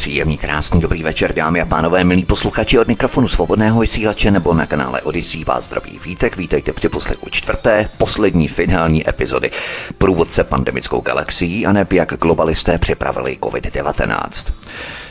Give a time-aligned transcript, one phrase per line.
[0.00, 4.66] Příjemný, krásný, dobrý večer, dámy a pánové, milí posluchači od mikrofonu svobodného vysílače nebo na
[4.66, 9.50] kanále Odyssey vás zdraví vítek, vítejte při poslechu čtvrté, poslední finální epizody
[9.98, 14.52] průvodce pandemickou galaxií a neb jak globalisté připravili COVID-19.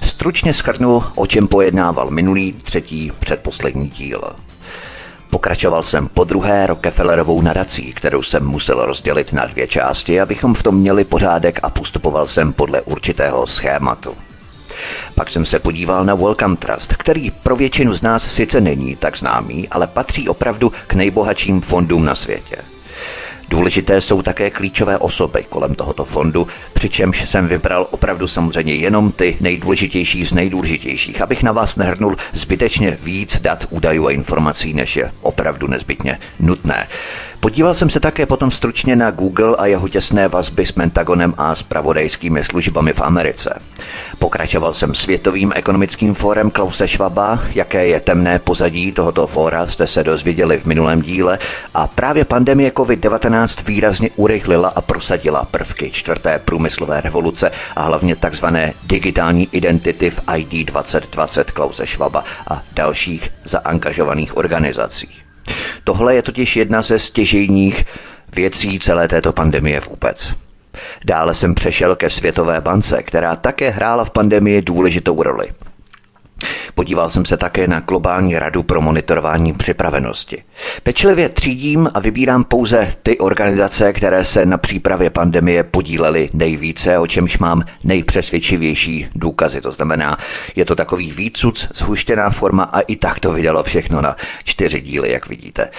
[0.01, 4.21] Stručně schrnu, o čem pojednával minulý, třetí, předposlední díl.
[5.29, 10.63] Pokračoval jsem po druhé Rockefellerovou nadací, kterou jsem musel rozdělit na dvě části, abychom v
[10.63, 14.15] tom měli pořádek a postupoval jsem podle určitého schématu.
[15.15, 19.17] Pak jsem se podíval na Welcome Trust, který pro většinu z nás sice není tak
[19.17, 22.55] známý, ale patří opravdu k nejbohatším fondům na světě.
[23.49, 29.37] Důležité jsou také klíčové osoby kolem tohoto fondu, přičemž jsem vybral opravdu samozřejmě jenom ty
[29.39, 35.11] nejdůležitější z nejdůležitějších, abych na vás nehrnul zbytečně víc dat, údajů a informací, než je
[35.21, 36.87] opravdu nezbytně nutné.
[37.41, 41.55] Podíval jsem se také potom stručně na Google a jeho těsné vazby s Pentagonem a
[41.55, 43.61] s pravodejskými službami v Americe.
[44.19, 50.03] Pokračoval jsem Světovým ekonomickým fórem Klause Schwaba, jaké je temné pozadí tohoto fóra, jste se
[50.03, 51.39] dozvěděli v minulém díle
[51.73, 58.73] a právě pandemie COVID-19 výrazně urychlila a prosadila prvky čtvrté průmyslové revoluce a hlavně takzvané
[58.83, 65.28] digitální identity v ID 2020 Klause Schwaba a dalších zaangažovaných organizací.
[65.83, 67.85] Tohle je totiž jedna ze stěžejních
[68.35, 70.33] věcí celé této pandemie vůbec.
[71.05, 75.47] Dále jsem přešel ke Světové bance, která také hrála v pandemii důležitou roli.
[76.75, 80.43] Podíval jsem se také na globální radu pro monitorování připravenosti.
[80.83, 87.07] Pečlivě třídím a vybírám pouze ty organizace, které se na přípravě pandemie podílely nejvíce, o
[87.07, 89.61] čemž mám nejpřesvědčivější důkazy.
[89.61, 90.17] To znamená,
[90.55, 95.11] je to takový výcuc, zhuštěná forma a i tak to vydalo všechno na čtyři díly,
[95.11, 95.69] jak vidíte.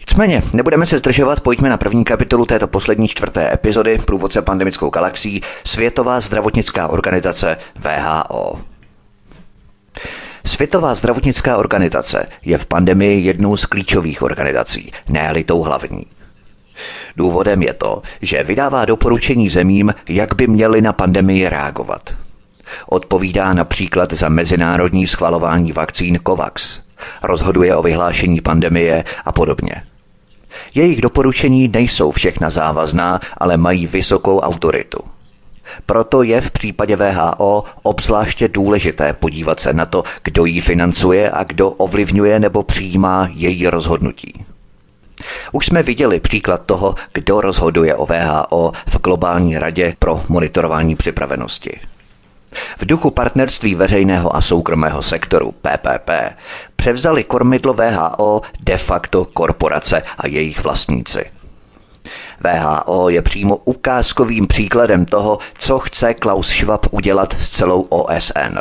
[0.00, 5.42] Nicméně, nebudeme se zdržovat, pojďme na první kapitolu této poslední čtvrté epizody Průvodce pandemickou galaxií
[5.64, 8.71] Světová zdravotnická organizace VHO.
[10.46, 16.06] Světová zdravotnická organizace je v pandemii jednou z klíčových organizací, ne tou hlavní.
[17.16, 22.14] Důvodem je to, že vydává doporučení zemím, jak by měli na pandemii reagovat.
[22.86, 26.80] Odpovídá například za mezinárodní schvalování vakcín COVAX,
[27.22, 29.82] rozhoduje o vyhlášení pandemie a podobně.
[30.74, 34.98] Jejich doporučení nejsou všechna závazná, ale mají vysokou autoritu.
[35.86, 41.44] Proto je v případě VHO obzvláště důležité podívat se na to, kdo ji financuje a
[41.44, 44.44] kdo ovlivňuje nebo přijímá její rozhodnutí.
[45.52, 51.80] Už jsme viděli příklad toho, kdo rozhoduje o VHO v Globální radě pro monitorování připravenosti.
[52.78, 56.10] V duchu partnerství veřejného a soukromého sektoru PPP
[56.76, 61.24] převzali kormidlo VHO de facto korporace a jejich vlastníci.
[62.44, 68.58] VHO je přímo ukázkovým příkladem toho, co chce Klaus Schwab udělat s celou OSN.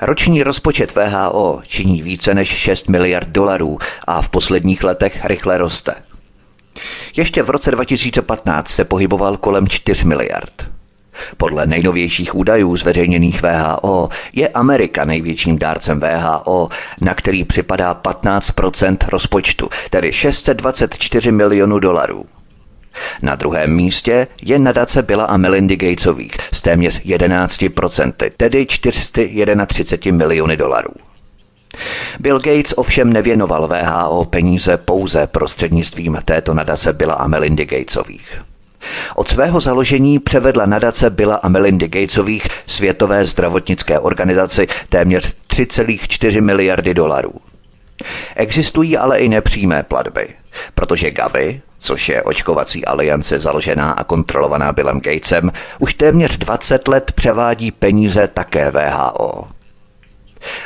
[0.00, 5.94] Roční rozpočet VHO činí více než 6 miliard dolarů a v posledních letech rychle roste.
[7.16, 10.66] Ještě v roce 2015 se pohyboval kolem 4 miliard.
[11.36, 16.68] Podle nejnovějších údajů zveřejněných VHO je Amerika největším dárcem VHO,
[17.00, 22.26] na který připadá 15% rozpočtu, tedy 624 milionů dolarů.
[23.22, 30.56] Na druhém místě je nadace Billa a Melindy Gatesových s téměř 11%, tedy 431 miliony
[30.56, 30.94] dolarů.
[32.20, 38.42] Bill Gates ovšem nevěnoval VHO peníze pouze prostřednictvím této nadace Billa a Melindy Gatesových.
[39.16, 46.94] Od svého založení převedla nadace Billa a Melindy Gatesových Světové zdravotnické organizaci téměř 3,4 miliardy
[46.94, 47.32] dolarů.
[48.36, 50.28] Existují ale i nepřímé platby,
[50.74, 57.12] protože Gavi, což je očkovací aliance založená a kontrolovaná Billem Gatesem, už téměř 20 let
[57.12, 59.48] převádí peníze také VHO.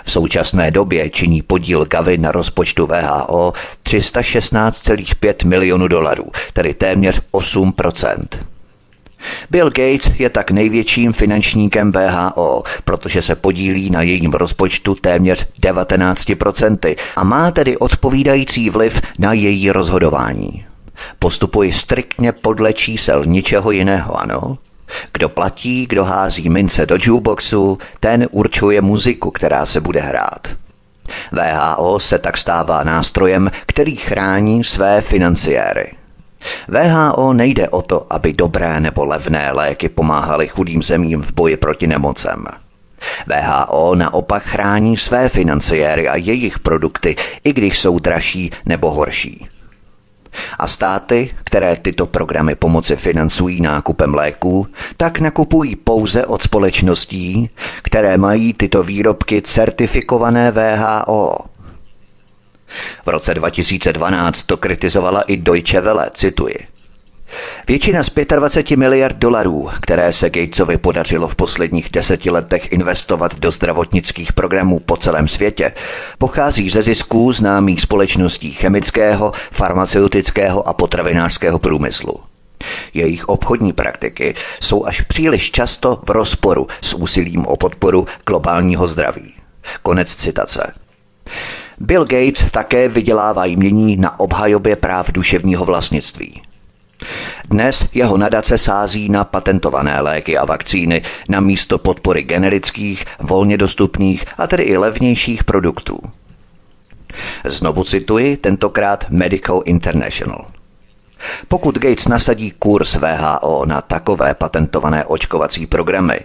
[0.04, 3.52] V současné době činí podíl Gavi na rozpočtu VHO
[3.82, 8.24] 316,5 milionů dolarů, tedy téměř 8%
[9.50, 16.96] Bill Gates je tak největším finančníkem VHO, protože se podílí na jejím rozpočtu téměř 19%
[17.16, 20.64] a má tedy odpovídající vliv na její rozhodování.
[21.18, 24.58] Postupuji striktně podle čísel ničeho jiného, ano?
[25.12, 30.48] Kdo platí, kdo hází mince do jukeboxu, ten určuje muziku, která se bude hrát.
[31.32, 35.92] VHO se tak stává nástrojem, který chrání své financiéry.
[36.68, 41.86] VHO nejde o to, aby dobré nebo levné léky pomáhaly chudým zemím v boji proti
[41.86, 42.44] nemocem.
[43.26, 49.48] VHO naopak chrání své financiéry a jejich produkty, i když jsou dražší nebo horší.
[50.58, 54.66] A státy, které tyto programy pomoci financují nákupem léků,
[54.96, 57.50] tak nakupují pouze od společností,
[57.82, 61.38] které mají tyto výrobky certifikované VHO.
[63.04, 66.73] V roce 2012 to kritizovala i Deutsche Welle, cituji.
[67.68, 73.50] Většina z 25 miliard dolarů, které se Gatesovi podařilo v posledních deseti letech investovat do
[73.50, 75.72] zdravotnických programů po celém světě,
[76.18, 82.14] pochází ze zisků známých společností chemického, farmaceutického a potravinářského průmyslu.
[82.94, 89.34] Jejich obchodní praktiky jsou až příliš často v rozporu s úsilím o podporu globálního zdraví.
[89.82, 90.72] Konec citace.
[91.78, 96.42] Bill Gates také vydělává jmění na obhajobě práv duševního vlastnictví.
[97.44, 104.24] Dnes jeho nadace sází na patentované léky a vakcíny na místo podpory generických, volně dostupných
[104.38, 105.98] a tedy i levnějších produktů.
[107.44, 110.46] Znovu cituji tentokrát Medical International.
[111.48, 116.20] Pokud Gates nasadí kurz VHO na takové patentované očkovací programy,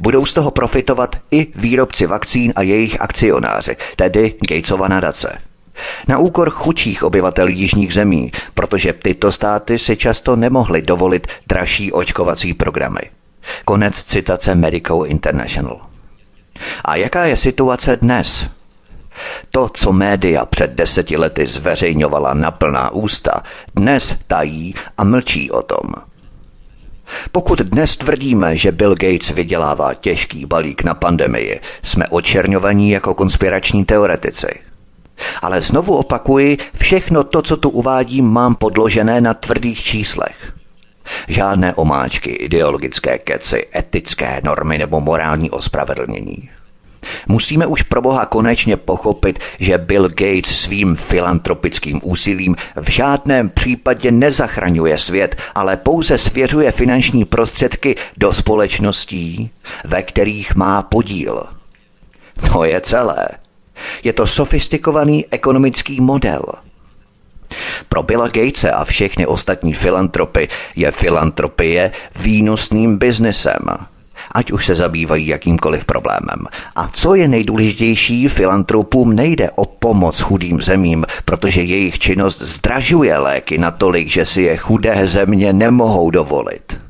[0.00, 5.47] budou z toho profitovat i výrobci vakcín a jejich akcionáři, tedy Gatesova nadace.
[6.08, 12.54] Na úkor chudších obyvatel jižních zemí, protože tyto státy si často nemohly dovolit dražší očkovací
[12.54, 13.00] programy.
[13.64, 15.80] Konec citace Medical International.
[16.84, 18.48] A jaká je situace dnes?
[19.50, 23.42] To, co média před deseti lety zveřejňovala na plná ústa,
[23.74, 25.94] dnes tají a mlčí o tom.
[27.32, 33.84] Pokud dnes tvrdíme, že Bill Gates vydělává těžký balík na pandemii, jsme očerňovaní jako konspirační
[33.84, 34.67] teoretici.
[35.42, 40.52] Ale znovu opakuji, všechno to, co tu uvádím, mám podložené na tvrdých číslech.
[41.28, 46.50] Žádné omáčky, ideologické keci, etické normy nebo morální ospravedlnění.
[47.26, 54.10] Musíme už pro Boha konečně pochopit, že Bill Gates svým filantropickým úsilím v žádném případě
[54.10, 59.50] nezachraňuje svět, ale pouze svěřuje finanční prostředky do společností,
[59.84, 61.46] ve kterých má podíl.
[62.52, 63.28] To je celé.
[64.04, 66.42] Je to sofistikovaný ekonomický model.
[67.88, 73.62] Pro Billa Gatese a všechny ostatní filantropy je filantropie výnosným biznesem–
[74.32, 76.46] ať už se zabývají jakýmkoliv problémem.
[76.76, 83.58] A co je nejdůležitější, filantropům nejde o pomoc chudým zemím, protože jejich činnost zdražuje léky
[83.58, 86.87] natolik, že si je chudé země nemohou dovolit.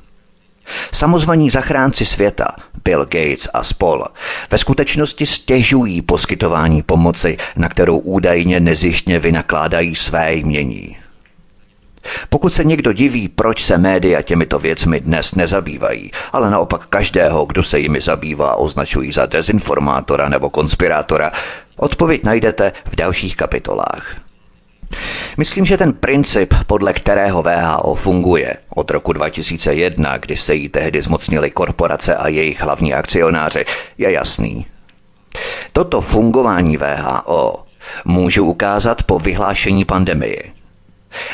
[0.93, 4.05] Samozvaní zachránci světa, Bill Gates a spol,
[4.51, 10.97] ve skutečnosti stěžují poskytování pomoci, na kterou údajně nezištně vynakládají své jmění.
[12.29, 17.63] Pokud se někdo diví, proč se média těmito věcmi dnes nezabývají, ale naopak každého, kdo
[17.63, 21.33] se jimi zabývá, označují za dezinformátora nebo konspirátora,
[21.77, 24.28] odpověď najdete v dalších kapitolách.
[25.37, 31.03] Myslím, že ten princip, podle kterého VHO funguje od roku 2001, kdy se jí tehdy
[31.03, 33.65] zmocnili korporace a jejich hlavní akcionáři,
[33.99, 34.67] je jasný.
[35.73, 37.65] Toto fungování VHO
[38.05, 40.43] můžu ukázat po vyhlášení pandemie.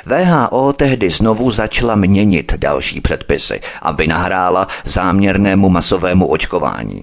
[0.06, 7.02] VHO tehdy znovu začala měnit další předpisy, aby nahrála záměrnému masovému očkování.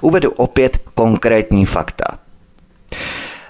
[0.00, 2.06] Uvedu opět konkrétní fakta.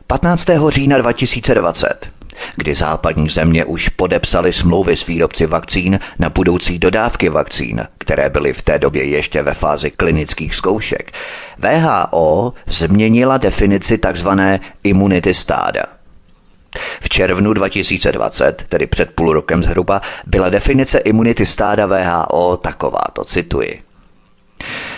[0.06, 0.46] 15.
[0.68, 2.15] října 2020
[2.56, 8.52] kdy západní země už podepsaly smlouvy s výrobci vakcín na budoucí dodávky vakcín, které byly
[8.52, 11.12] v té době ještě ve fázi klinických zkoušek.
[11.58, 14.28] VHO změnila definici tzv.
[14.82, 15.82] imunity stáda.
[17.00, 23.24] V červnu 2020, tedy před půl rokem zhruba, byla definice imunity stáda VHO taková, to
[23.24, 23.80] cituji.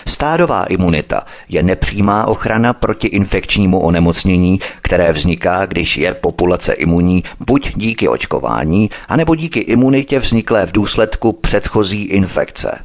[0.08, 7.72] Stádová imunita je nepřímá ochrana proti infekčnímu onemocnění, které vzniká, když je populace imunní buď
[7.76, 12.78] díky očkování, anebo díky imunitě vzniklé v důsledku předchozí infekce.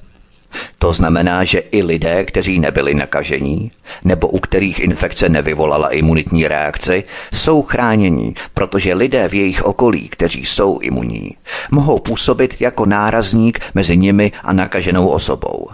[0.79, 3.71] To znamená, že i lidé, kteří nebyli nakažení,
[4.03, 7.03] nebo u kterých infekce nevyvolala imunitní reakci,
[7.33, 11.35] jsou chráněni, protože lidé v jejich okolí, kteří jsou imunní,
[11.71, 15.67] mohou působit jako nárazník mezi nimi a nakaženou osobou.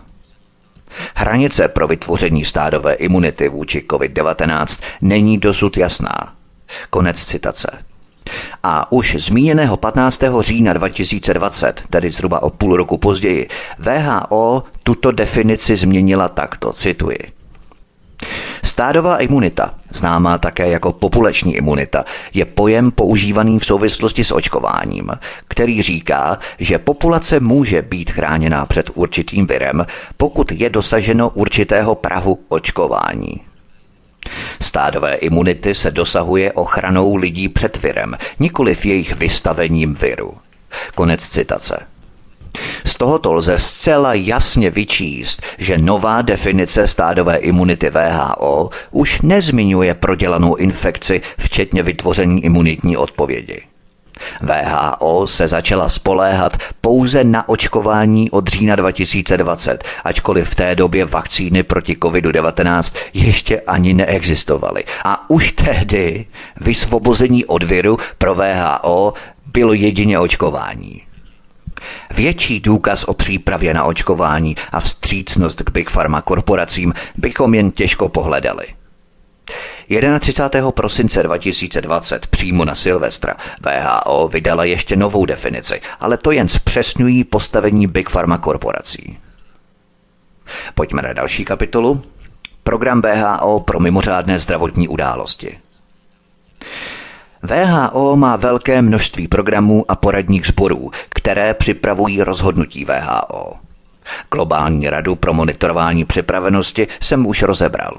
[1.16, 6.34] Hranice pro vytvoření stádové imunity vůči COVID-19 není dosud jasná.
[6.90, 7.78] Konec citace.
[8.64, 10.24] A už zmíněného 15.
[10.40, 13.48] října 2020, tedy zhruba o půl roku později,
[13.80, 17.39] VHO tuto definici změnila takto, cituji.
[18.80, 25.12] Stádová imunita, známá také jako populační imunita, je pojem používaný v souvislosti s očkováním,
[25.48, 29.86] který říká, že populace může být chráněná před určitým virem,
[30.18, 33.42] pokud je dosaženo určitého prahu očkování.
[34.62, 40.38] Stádové imunity se dosahuje ochranou lidí před virem, nikoli v jejich vystavením viru.
[40.96, 41.99] Konec citace.
[42.86, 50.56] Z tohoto lze zcela jasně vyčíst, že nová definice stádové imunity VHO už nezmiňuje prodělanou
[50.56, 53.62] infekci, včetně vytvoření imunitní odpovědi.
[54.42, 61.64] VHO se začala spoléhat pouze na očkování od října 2020, ačkoliv v té době vakcíny
[61.64, 64.84] proti COVID-19 ještě ani neexistovaly.
[65.06, 66.26] A už tehdy
[66.62, 69.14] vysvobození od viru pro VHO
[69.54, 71.09] bylo jedině očkování.
[72.10, 78.10] Větší důkaz o přípravě na očkování a vstřícnost k Big Pharma korporacím bychom jen těžko
[78.10, 78.68] pohledali.
[80.20, 80.72] 31.
[80.72, 87.88] prosince 2020 přímo na Silvestra VHO vydala ještě novou definici, ale to jen zpřesňují postavení
[87.88, 89.18] Big Pharma korporací.
[90.76, 92.02] Pojďme na další kapitolu.
[92.64, 95.60] Program VHO pro mimořádné zdravotní události.
[97.44, 103.54] VHO má velké množství programů a poradních sborů, které připravují rozhodnutí VHO.
[104.32, 107.94] Globální radu pro monitorování připravenosti jsem už rozebral.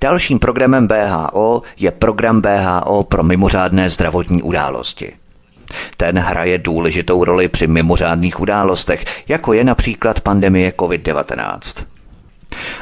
[0.00, 5.12] Dalším programem BHO je program BHO pro mimořádné zdravotní události.
[5.96, 11.84] Ten hraje důležitou roli při mimořádných událostech, jako je například pandemie COVID-19.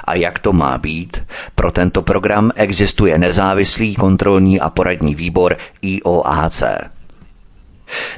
[0.04, 1.22] A jak to má být?
[1.54, 6.62] Pro tento program existuje nezávislý kontrolní a poradní výbor IOAC.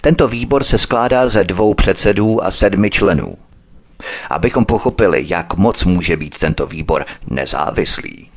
[0.00, 3.34] Tento výbor se skládá ze dvou předsedů a sedmi členů.
[4.30, 8.33] Abychom pochopili, jak moc může být tento výbor nezávislý.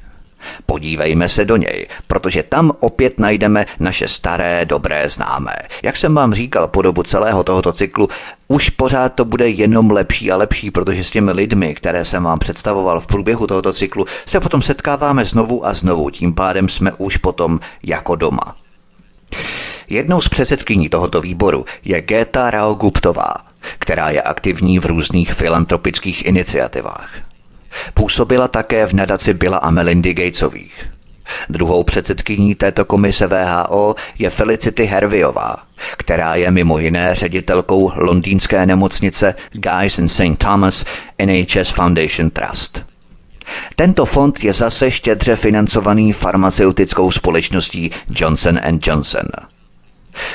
[0.66, 5.56] Podívejme se do něj, protože tam opět najdeme naše staré dobré známé.
[5.84, 8.10] Jak jsem vám říkal po dobu celého tohoto cyklu,
[8.48, 12.40] už pořád to bude jenom lepší a lepší, protože s těmi lidmi, které jsem vám
[12.40, 17.18] představoval v průběhu tohoto cyklu, se potom setkáváme znovu a znovu, tím pádem jsme už
[17.18, 18.56] potom jako doma.
[19.90, 23.34] Jednou z předsedkyní tohoto výboru je Geta Rao Guptová,
[23.80, 27.27] která je aktivní v různých filantropických iniciativách.
[27.94, 30.86] Působila také v nadaci Billa a Melindy Gatesových.
[31.50, 35.56] Druhou předsedkyní této komise VHO je Felicity Herviová,
[35.98, 40.38] která je mimo jiné ředitelkou londýnské nemocnice Guys and St.
[40.38, 40.86] Thomas
[41.26, 42.86] NHS Foundation Trust.
[43.76, 49.28] Tento fond je zase štědře financovaný farmaceutickou společností Johnson Johnson.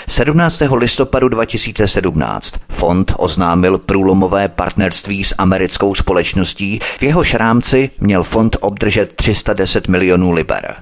[0.08, 0.62] 17.
[0.74, 9.12] listopadu 2017 fond oznámil průlomové partnerství s americkou společností, v jehož rámci měl fond obdržet
[9.16, 10.74] 310 milionů liber.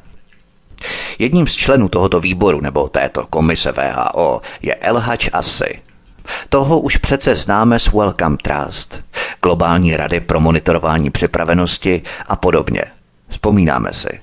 [1.19, 5.81] Jedním z členů tohoto výboru nebo této komise VHO je Elhač Asi.
[6.49, 9.05] Toho už přece známe s Welcome Trust,
[9.43, 12.83] globální rady pro monitorování připravenosti a podobně.
[13.29, 14.21] Vzpomínáme si.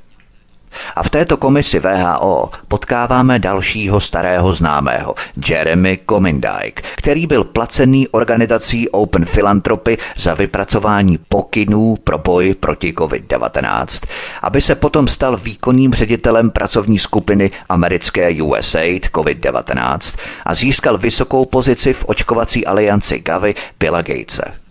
[0.95, 5.15] A v této komisi VHO potkáváme dalšího starého známého,
[5.50, 14.07] Jeremy Comindike, který byl placený organizací Open Philanthropy za vypracování pokynů pro boj proti COVID-19,
[14.41, 21.93] aby se potom stal výkonným ředitelem pracovní skupiny americké USAID COVID-19 a získal vysokou pozici
[21.93, 24.66] v očkovací alianci Gavi Billa Gatese.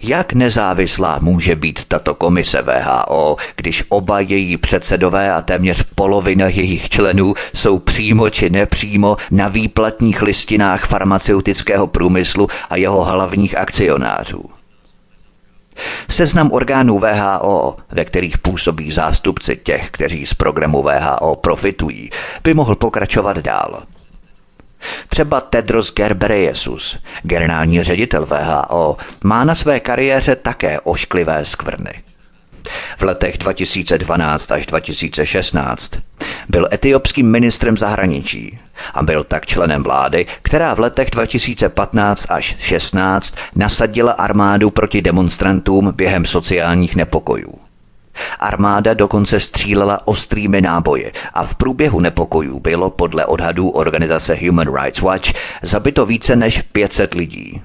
[0.00, 6.88] Jak nezávislá může být tato komise VHO, když oba její předsedové a téměř polovina jejich
[6.88, 14.44] členů jsou přímo či nepřímo na výplatních listinách farmaceutického průmyslu a jeho hlavních akcionářů?
[16.10, 22.10] Seznam orgánů VHO, ve kterých působí zástupci těch, kteří z programu VHO profitují,
[22.44, 23.82] by mohl pokračovat dál.
[25.08, 32.02] Třeba Tedros Ghebreyesus, generální ředitel VHO, má na své kariéře také ošklivé skvrny.
[32.98, 35.92] V letech 2012 až 2016
[36.48, 38.58] byl etiopským ministrem zahraničí
[38.94, 45.92] a byl tak členem vlády, která v letech 2015 až 16 nasadila armádu proti demonstrantům
[45.96, 47.71] během sociálních nepokojů.
[48.38, 55.00] Armáda dokonce střílela ostrými náboje a v průběhu nepokojů bylo podle odhadů organizace Human Rights
[55.00, 57.62] Watch zabito více než 500 lidí.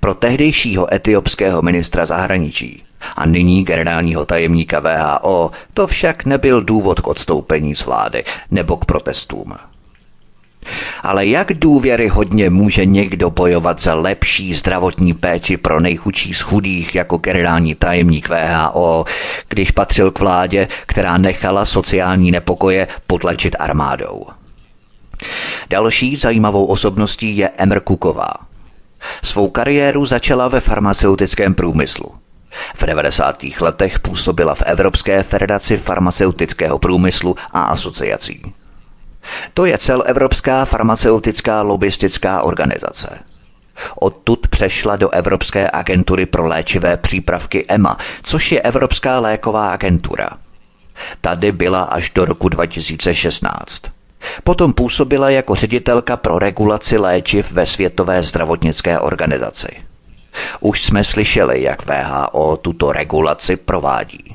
[0.00, 2.82] Pro tehdejšího etiopského ministra zahraničí
[3.16, 8.84] a nyní generálního tajemníka VHO to však nebyl důvod k odstoupení z vlády nebo k
[8.84, 9.54] protestům.
[11.02, 16.94] Ale jak důvěry hodně může někdo bojovat za lepší zdravotní péči pro nejchudší z chudých
[16.94, 19.04] jako generální tajemník VHO,
[19.48, 24.26] když patřil k vládě, která nechala sociální nepokoje potlačit armádou?
[25.70, 28.32] Další zajímavou osobností je Emr Kuková.
[29.22, 32.14] Svou kariéru začala ve farmaceutickém průmyslu.
[32.76, 33.44] V 90.
[33.60, 38.54] letech působila v Evropské federaci farmaceutického průmyslu a asociací.
[39.54, 43.18] To je celoevropská farmaceutická lobistická organizace.
[44.00, 50.30] Odtud přešla do Evropské agentury pro léčivé přípravky EMA, což je Evropská léková agentura.
[51.20, 53.82] Tady byla až do roku 2016.
[54.44, 59.68] Potom působila jako ředitelka pro regulaci léčiv ve Světové zdravotnické organizaci.
[60.60, 64.33] Už jsme slyšeli, jak VHO tuto regulaci provádí.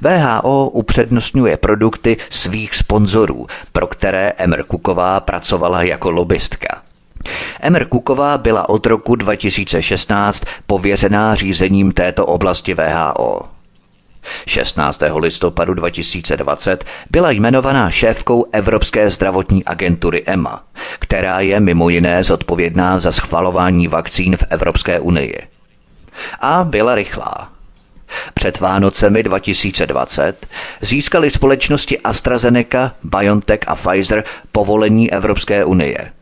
[0.00, 6.82] VHO upřednostňuje produkty svých sponzorů, pro které Emr Kuková pracovala jako lobbystka.
[7.60, 13.40] Emr Kuková byla od roku 2016 pověřená řízením této oblasti VHO.
[14.46, 15.02] 16.
[15.16, 20.64] listopadu 2020 byla jmenovaná šéfkou Evropské zdravotní agentury EMA,
[20.98, 25.38] která je mimo jiné zodpovědná za schvalování vakcín v Evropské unii.
[26.40, 27.53] A byla rychlá.
[28.34, 30.46] Před Vánocemi 2020
[30.80, 36.12] získali společnosti AstraZeneca, BioNTech a Pfizer povolení Evropské unie.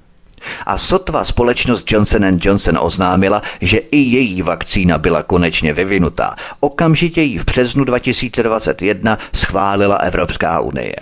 [0.67, 6.37] A sotva společnost Johnson Johnson oznámila, že i její vakcína byla konečně vyvinutá.
[6.61, 10.97] Okamžitě ji v březnu 2021 schválila Evropská unie.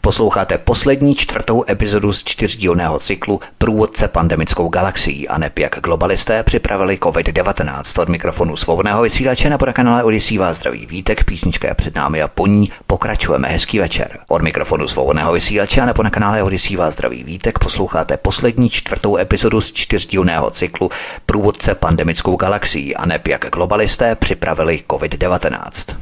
[0.00, 6.98] Posloucháte poslední čtvrtou epizodu z čtyřdílného cyklu Průvodce pandemickou galaxií a neb jak globalisté připravili
[6.98, 12.22] COVID-19 od mikrofonu svobodného vysílače na kanále Odisí vás zdraví Vítek, písnička je před námi
[12.22, 13.48] a po ní pokračujeme.
[13.48, 14.18] Hezký večer.
[14.28, 19.60] Od mikrofonu svobodného vysílače a na kanále Odisí vás zdraví Vítek posloucháte poslední čtvrtou epizodu
[19.60, 20.90] z čtyřdílného cyklu
[21.26, 25.94] Průvodce pandemickou galaxií a neb jak globalisté připravili COVID-19.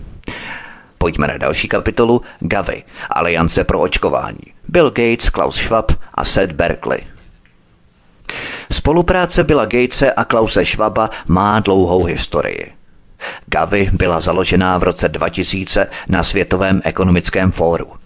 [1.02, 4.38] Pojďme na další kapitolu Gavi, Aliance pro očkování.
[4.68, 7.00] Bill Gates, Klaus Schwab a Seth Berkeley.
[8.72, 12.72] Spolupráce Billa Gatese a Klause Schwaba má dlouhou historii.
[13.46, 18.01] Gavi byla založená v roce 2000 na Světovém ekonomickém fóru.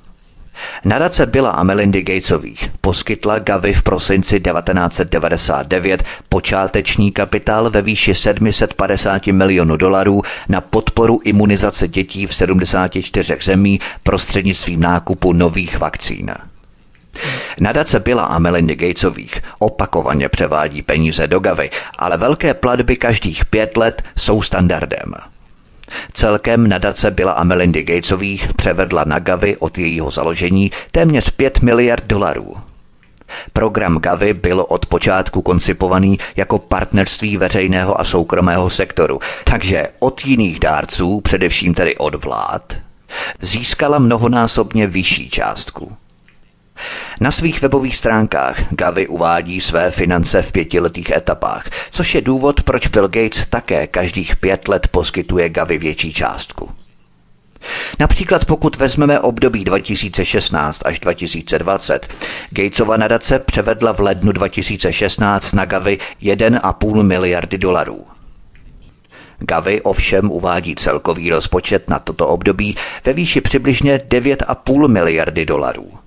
[0.85, 9.27] Nadace Billa a Melindy Gatesových poskytla Gavi v prosinci 1999 počáteční kapitál ve výši 750
[9.27, 16.31] milionů dolarů na podporu imunizace dětí v 74 zemí prostřednictvím nákupu nových vakcín.
[17.61, 23.77] Nadace Billa a Melindy Gatesových opakovaně převádí peníze do Gavy, ale velké platby každých pět
[23.77, 25.15] let jsou standardem.
[26.13, 32.05] Celkem nadace byla a Melindy Gatesových převedla na Gavi od jejího založení téměř 5 miliard
[32.05, 32.57] dolarů.
[33.53, 40.61] Program Gavi byl od počátku koncipovaný jako partnerství veřejného a soukromého sektoru, takže od jiných
[40.61, 42.75] dárců, především tedy od vlád,
[43.41, 45.97] získala mnohonásobně vyšší částku.
[47.21, 52.87] Na svých webových stránkách Gavi uvádí své finance v pětiletých etapách, což je důvod, proč
[52.87, 56.71] Bill Gates také každých pět let poskytuje Gavi větší částku.
[57.99, 62.15] Například pokud vezmeme období 2016 až 2020,
[62.51, 68.07] Gatesova nadace převedla v lednu 2016 na Gavi 1,5 miliardy dolarů.
[69.39, 76.06] Gavi ovšem uvádí celkový rozpočet na toto období ve výši přibližně 9,5 miliardy dolarů.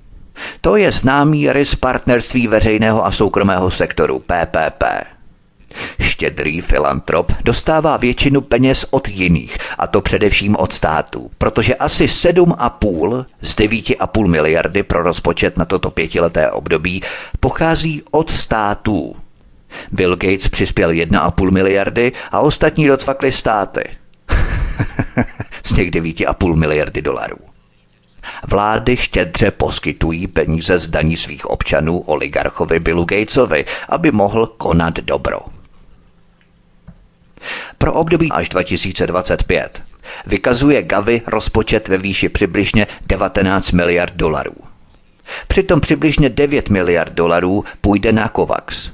[0.62, 4.84] To je známý rys partnerství veřejného a soukromého sektoru PPP.
[6.02, 13.26] Štědrý filantrop dostává většinu peněz od jiných, a to především od států, protože asi 7,5
[13.42, 17.04] z 9,5 miliardy pro rozpočet na toto pětileté období
[17.40, 19.16] pochází od států.
[19.92, 23.84] Bill Gates přispěl 1,5 miliardy a ostatní docvakly státy.
[25.64, 27.49] z těch 9,5 miliardy dolarů.
[28.48, 35.40] Vlády štědře poskytují peníze z daní svých občanů oligarchovi Billu Gatesovi, aby mohl konat dobro.
[37.78, 39.84] Pro období až 2025
[40.26, 44.56] vykazuje Gavi rozpočet ve výši přibližně 19 miliard dolarů.
[45.48, 48.92] Přitom přibližně 9 miliard dolarů půjde na COVAX.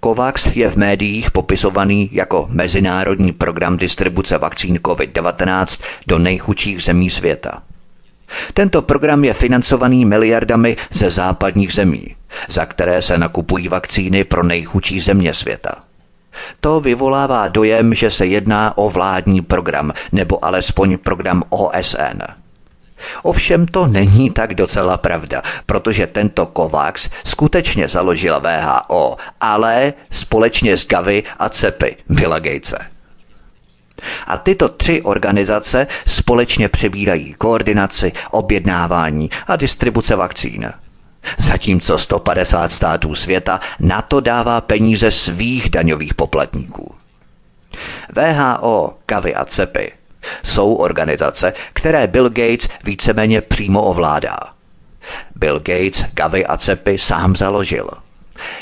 [0.00, 7.62] COVAX je v médiích popisovaný jako mezinárodní program distribuce vakcín COVID-19 do nejchudších zemí světa.
[8.54, 12.16] Tento program je financovaný miliardami ze západních zemí,
[12.48, 15.74] za které se nakupují vakcíny pro nejchudší země světa.
[16.60, 22.22] To vyvolává dojem, že se jedná o vládní program nebo alespoň program OSN.
[23.22, 30.86] Ovšem to není tak docela pravda, protože tento Kovacs skutečně založil VHO, ale společně s
[30.86, 32.93] Gavi a Cepy Billa Gatese.
[34.26, 40.72] A tyto tři organizace společně přebírají koordinaci, objednávání a distribuce vakcín.
[41.38, 46.94] Zatímco 150 států světa na to dává peníze svých daňových poplatníků.
[48.16, 49.92] VHO, Gavi a CEPy
[50.42, 54.38] jsou organizace, které Bill Gates víceméně přímo ovládá.
[55.34, 57.88] Bill Gates Gavi a Cepy sám založil.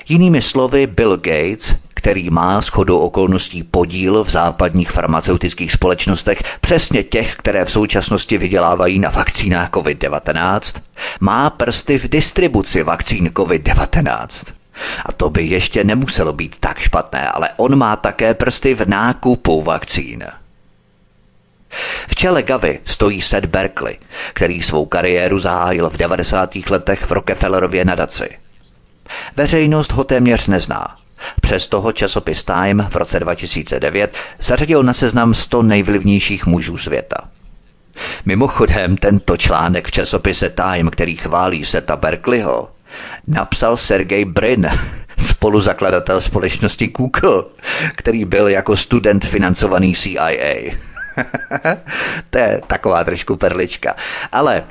[0.09, 7.37] Jinými slovy, Bill Gates, který má shodou okolností podíl v západních farmaceutických společnostech, přesně těch,
[7.37, 10.81] které v současnosti vydělávají na vakcínách COVID-19,
[11.21, 14.53] má prsty v distribuci vakcín COVID-19.
[15.07, 19.63] A to by ještě nemuselo být tak špatné, ale on má také prsty v nákupu
[19.63, 20.25] vakcín.
[22.09, 23.99] V čele Gavy stojí Seth Berkeley,
[24.33, 26.57] který svou kariéru zahájil v 90.
[26.71, 28.39] letech v Rockefellerově nadaci.
[29.37, 31.02] Veřejnost ho téměř nezná.
[31.41, 37.17] Přes toho časopis Time v roce 2009 zařadil na seznam 100 nejvlivnějších mužů světa.
[38.25, 42.69] Mimochodem, tento článek v časopise Time, který chválí Seta Berkeleyho,
[43.27, 44.71] napsal Sergej Brin,
[45.19, 47.45] spoluzakladatel společnosti Google,
[47.97, 50.73] který byl jako student financovaný CIA.
[52.31, 53.97] to je taková trošku perlička.
[54.33, 54.65] Ale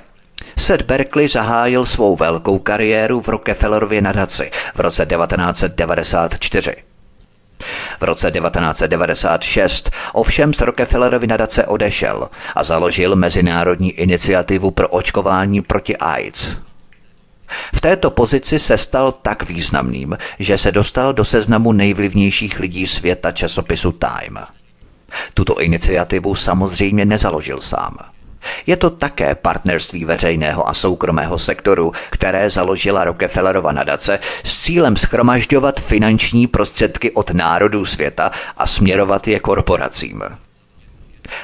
[0.62, 6.76] Seth Berkeley zahájil svou velkou kariéru v Rockefellerově nadaci v roce 1994.
[8.00, 15.98] V roce 1996 ovšem z Rockefellerovy nadace odešel a založil Mezinárodní iniciativu pro očkování proti
[15.98, 16.58] AIDS.
[17.76, 23.32] V této pozici se stal tak významným, že se dostal do seznamu nejvlivnějších lidí světa
[23.32, 24.38] časopisu Time.
[25.34, 27.98] Tuto iniciativu samozřejmě nezaložil sám.
[28.68, 35.80] Je to také partnerství veřejného a soukromého sektoru, které založila Rockefellerova nadace s cílem schromažďovat
[35.80, 40.24] finanční prostředky od národů světa a směrovat je korporacím.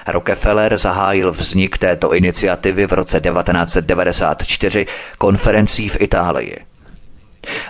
[0.08, 4.86] Rockefeller zahájil vznik této iniciativy v roce 1994
[5.18, 6.58] konferencí v Itálii.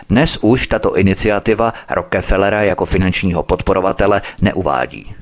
[0.09, 5.15] Dnes už tato iniciativa Rockefellera jako finančního podporovatele neuvádí.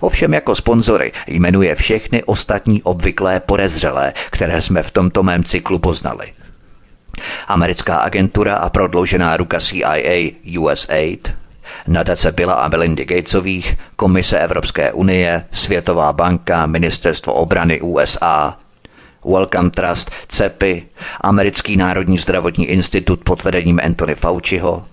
[0.00, 6.32] Ovšem jako sponzory jmenuje všechny ostatní obvyklé podezřelé, které jsme v tomto mém cyklu poznali.
[7.48, 11.34] Americká agentura a prodloužená ruka CIA USAID,
[11.86, 18.58] nadace Billa a Melindy Gatesových, Komise Evropské unie, Světová banka, Ministerstvo obrany USA,
[19.24, 20.86] Wellcome Trust, CEPI,
[21.20, 24.84] Americký národní zdravotní institut pod vedením Anthony Fauciho,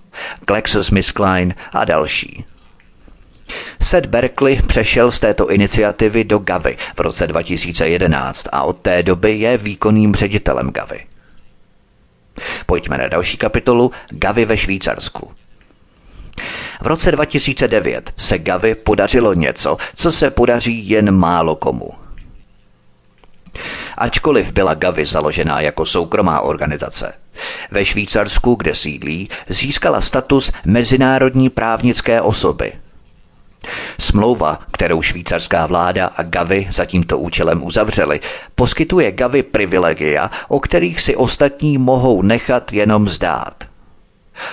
[0.46, 2.44] GlaxoSmithKline a další.
[3.82, 9.32] Seth Berkeley přešel z této iniciativy do Gavy v roce 2011 a od té doby
[9.32, 11.06] je výkonným ředitelem Gavy.
[12.66, 15.32] Pojďme na další kapitolu Gavy ve Švýcarsku.
[16.80, 21.90] V roce 2009 se Gavi podařilo něco, co se podaří jen málo komu.
[23.96, 27.12] Ačkoliv byla Gavi založená jako soukromá organizace,
[27.70, 32.72] ve Švýcarsku, kde sídlí, získala status mezinárodní právnické osoby–
[34.00, 38.20] Smlouva, kterou švýcarská vláda a Gavi za tímto účelem uzavřeli,
[38.54, 43.64] poskytuje Gavi privilegia, o kterých si ostatní mohou nechat jenom zdát.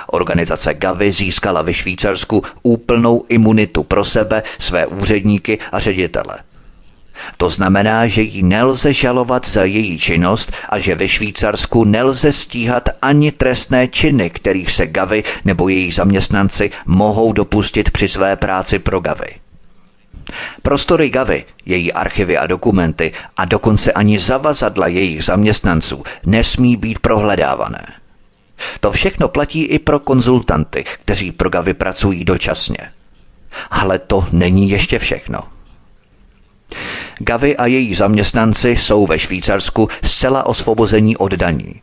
[0.07, 6.39] Organizace Gavi získala ve Švýcarsku úplnou imunitu pro sebe, své úředníky a ředitele.
[7.37, 12.89] To znamená, že ji nelze žalovat za její činnost a že ve Švýcarsku nelze stíhat
[13.01, 18.99] ani trestné činy, kterých se Gavy nebo její zaměstnanci mohou dopustit při své práci pro
[18.99, 19.35] Gavy.
[20.61, 27.87] Prostory Gavy, její archivy a dokumenty a dokonce ani zavazadla jejich zaměstnanců nesmí být prohledávané.
[28.79, 32.77] To všechno platí i pro konzultanty, kteří pro Gavy pracují dočasně.
[33.71, 35.54] Ale to není ještě všechno.
[37.19, 41.81] Gavi a její zaměstnanci jsou ve Švýcarsku zcela osvobození od daní.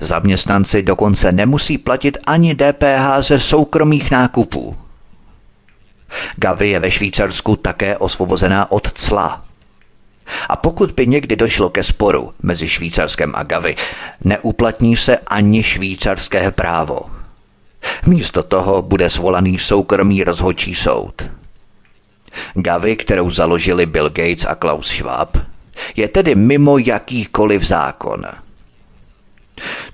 [0.00, 4.76] Zaměstnanci dokonce nemusí platit ani DPH ze soukromých nákupů.
[6.36, 9.42] Gavi je ve Švýcarsku také osvobozená od cla.
[10.48, 13.76] A pokud by někdy došlo ke sporu mezi Švýcarskem a Gavi,
[14.24, 17.00] neuplatní se ani švýcarské právo.
[18.06, 21.22] Místo toho bude svolaný soukromý rozhodčí soud.
[22.54, 25.36] Gavi, kterou založili Bill Gates a Klaus Schwab,
[25.96, 28.26] je tedy mimo jakýkoliv zákon.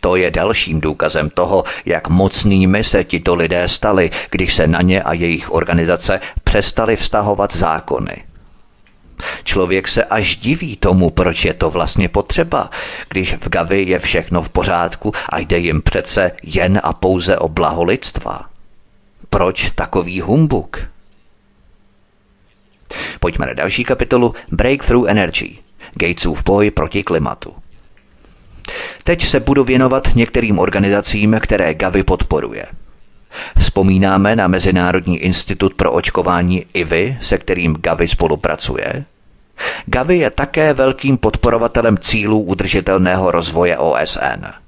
[0.00, 5.02] To je dalším důkazem toho, jak mocnými se tito lidé stali, když se na ně
[5.02, 8.24] a jejich organizace přestali vztahovat zákony.
[9.44, 12.70] Člověk se až diví tomu, proč je to vlastně potřeba,
[13.08, 17.48] když v Gavi je všechno v pořádku a jde jim přece jen a pouze o
[17.48, 18.40] blaho lidstva.
[19.30, 20.80] Proč takový humbuk?
[23.20, 25.58] Pojďme na další kapitolu Breakthrough Energy.
[25.94, 27.54] Gatesův boj proti klimatu.
[29.04, 32.66] Teď se budu věnovat některým organizacím, které Gavi podporuje.
[33.58, 39.04] Vzpomínáme na Mezinárodní institut pro očkování IVI, se kterým Gavi spolupracuje.
[39.86, 44.61] Gavi je také velkým podporovatelem cílů udržitelného rozvoje OSN.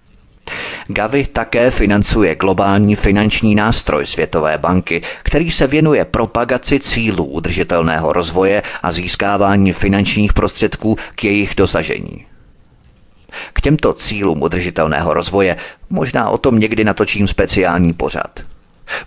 [0.89, 8.63] Gavi také financuje globální finanční nástroj Světové banky, který se věnuje propagaci cílů udržitelného rozvoje
[8.83, 12.27] a získávání finančních prostředků k jejich dosažení.
[13.53, 15.57] K těmto cílům udržitelného rozvoje
[15.91, 18.54] možná o tom někdy natočím speciální pořad.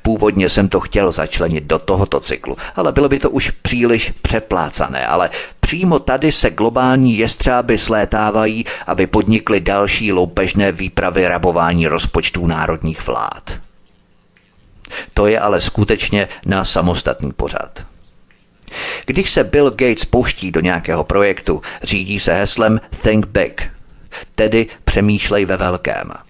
[0.01, 5.07] Původně jsem to chtěl začlenit do tohoto cyklu, ale bylo by to už příliš přeplácané,
[5.07, 13.07] ale přímo tady se globální jestřáby slétávají, aby podnikly další loupežné výpravy rabování rozpočtů národních
[13.07, 13.59] vlád.
[15.13, 17.85] To je ale skutečně na samostatný pořad.
[19.05, 23.71] Když se Bill Gates pouští do nějakého projektu, řídí se heslem Think Big,
[24.35, 26.11] tedy přemýšlej ve velkém–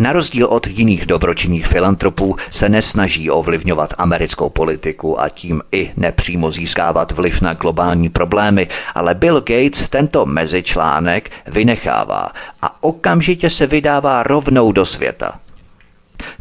[0.00, 6.50] na rozdíl od jiných dobročinných filantropů se nesnaží ovlivňovat americkou politiku a tím i nepřímo
[6.50, 12.28] získávat vliv na globální problémy, ale Bill Gates tento mezičlánek vynechává
[12.62, 15.40] a okamžitě se vydává rovnou do světa.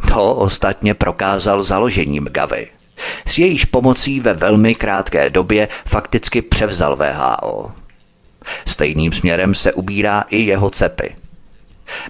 [0.08, 2.68] To ostatně prokázal založením Gavy.
[3.26, 7.72] S jejíž pomocí ve velmi krátké době fakticky převzal VHO.
[8.66, 11.16] Stejným směrem se ubírá i jeho cepy.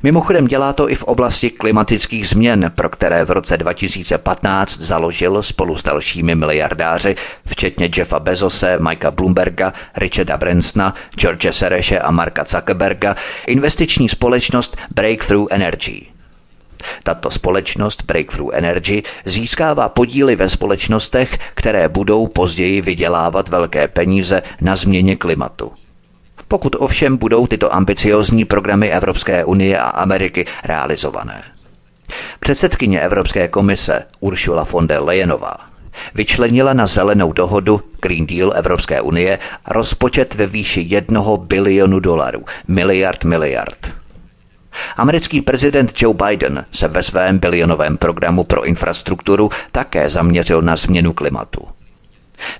[0.03, 5.75] Mimochodem dělá to i v oblasti klimatických změn, pro které v roce 2015 založil spolu
[5.75, 7.15] s dalšími miliardáři,
[7.47, 13.15] včetně Jeffa Bezose, Mikea Bloomberga, Richarda Bransona, George Sereše a Marka Zuckerberga,
[13.47, 16.01] investiční společnost Breakthrough Energy.
[17.03, 24.75] Tato společnost Breakthrough Energy získává podíly ve společnostech, které budou později vydělávat velké peníze na
[24.75, 25.71] změně klimatu
[26.49, 31.43] pokud ovšem budou tyto ambiciozní programy Evropské unie a Ameriky realizované.
[32.39, 35.55] Předsedkyně Evropské komise Ursula von der Leyenová
[36.15, 43.23] vyčlenila na zelenou dohodu Green Deal Evropské unie rozpočet ve výši jednoho bilionu dolarů, miliard
[43.23, 43.93] miliard.
[44.97, 51.13] Americký prezident Joe Biden se ve svém bilionovém programu pro infrastrukturu také zaměřil na změnu
[51.13, 51.78] klimatu.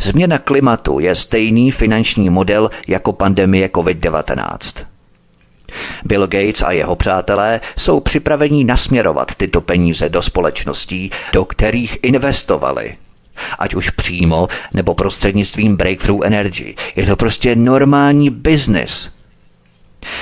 [0.02, 4.86] Změna klimatu je stejný finanční model jako pandemie COVID-19.
[6.06, 12.98] Bill Gates a jeho přátelé jsou připraveni nasměrovat tyto peníze do společností, do kterých investovali.
[13.60, 16.76] Ať už přímo nebo prostřednictvím Breakthrough Energy.
[16.96, 19.12] Je to prostě normální biznis.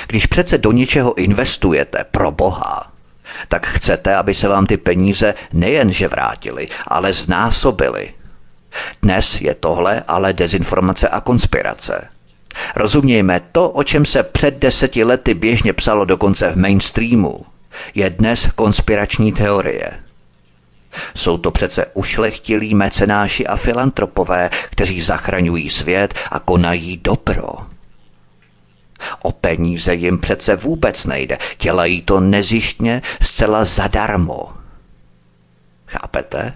[0.06, 2.92] Když přece do něčeho investujete pro Boha,
[3.48, 8.12] tak chcete, aby se vám ty peníze nejenže vrátily, ale znásobily.
[9.02, 12.08] Dnes je tohle ale dezinformace a konspirace.
[12.76, 17.46] Rozumějme, to, o čem se před deseti lety běžně psalo dokonce v mainstreamu,
[17.94, 19.90] je dnes konspirační teorie.
[21.14, 27.48] Jsou to přece ušlechtilí mecenáši a filantropové, kteří zachraňují svět a konají dobro.
[29.22, 34.52] O peníze jim přece vůbec nejde, dělají to nezištně, zcela zadarmo.
[35.86, 36.52] Chápete?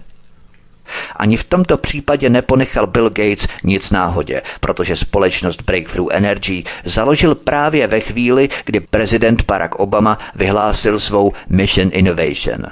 [1.15, 7.87] Ani v tomto případě neponechal Bill Gates nic náhodě, protože společnost Breakthrough Energy založil právě
[7.87, 12.65] ve chvíli, kdy prezident Barack Obama vyhlásil svou Mission Innovation.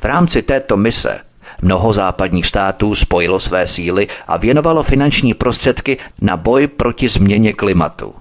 [0.00, 1.20] V rámci této mise
[1.62, 8.14] mnoho západních států spojilo své síly a věnovalo finanční prostředky na boj proti změně klimatu.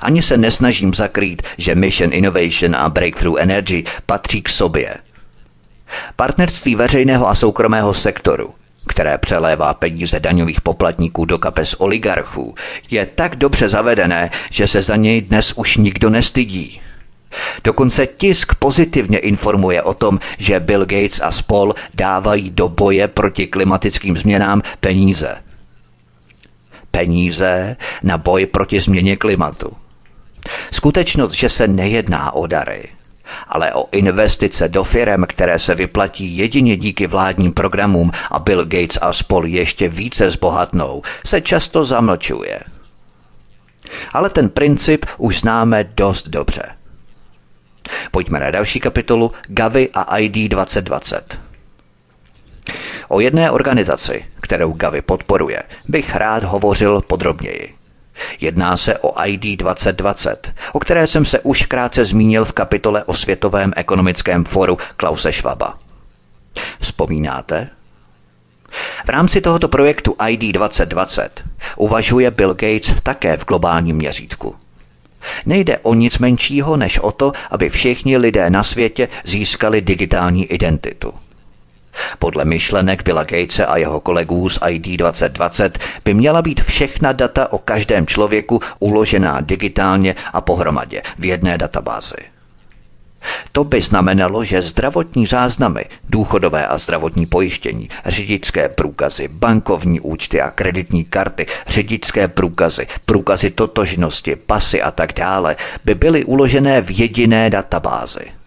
[0.00, 4.96] Ani se nesnažím zakrýt, že Mission Innovation a Breakthrough Energy patří k sobě–
[6.16, 8.54] Partnerství veřejného a soukromého sektoru,
[8.86, 12.54] které přelévá peníze daňových poplatníků do kapes oligarchů,
[12.90, 16.80] je tak dobře zavedené, že se za něj dnes už nikdo nestydí.
[17.64, 23.46] Dokonce tisk pozitivně informuje o tom, že Bill Gates a spol dávají do boje proti
[23.46, 25.36] klimatickým změnám peníze.
[26.90, 29.72] Peníze na boj proti změně klimatu.
[30.70, 32.88] Skutečnost, že se nejedná o dary,
[33.48, 38.98] ale o investice do firem, které se vyplatí jedině díky vládním programům a Bill Gates
[39.00, 42.60] a spol ještě více zbohatnou, se často zamlčuje.
[44.12, 46.62] Ale ten princip už známe dost dobře.
[48.10, 51.40] Pojďme na další kapitolu Gavi a ID 2020.
[53.08, 57.81] O jedné organizaci, kterou Gavi podporuje, bych rád hovořil podrobněji.
[58.40, 63.14] Jedná se o ID 2020, o které jsem se už krátce zmínil v kapitole o
[63.14, 65.74] Světovém ekonomickém foru Klause Schwaba.
[66.80, 67.70] Vzpomínáte?
[69.04, 71.44] V rámci tohoto projektu ID 2020
[71.76, 74.56] uvažuje Bill Gates také v globálním měřítku.
[75.46, 81.14] Nejde o nic menšího než o to, aby všichni lidé na světě získali digitální identitu.
[82.18, 87.52] Podle myšlenek Billa Gatese a jeho kolegů z ID 2020 by měla být všechna data
[87.52, 92.32] o každém člověku uložená digitálně a pohromadě v jedné databázi.
[93.52, 100.50] To by znamenalo, že zdravotní záznamy, důchodové a zdravotní pojištění, řidičské průkazy, bankovní účty a
[100.50, 107.50] kreditní karty, řidičské průkazy, průkazy totožnosti, pasy a tak dále by byly uložené v jediné
[107.50, 108.41] databázi.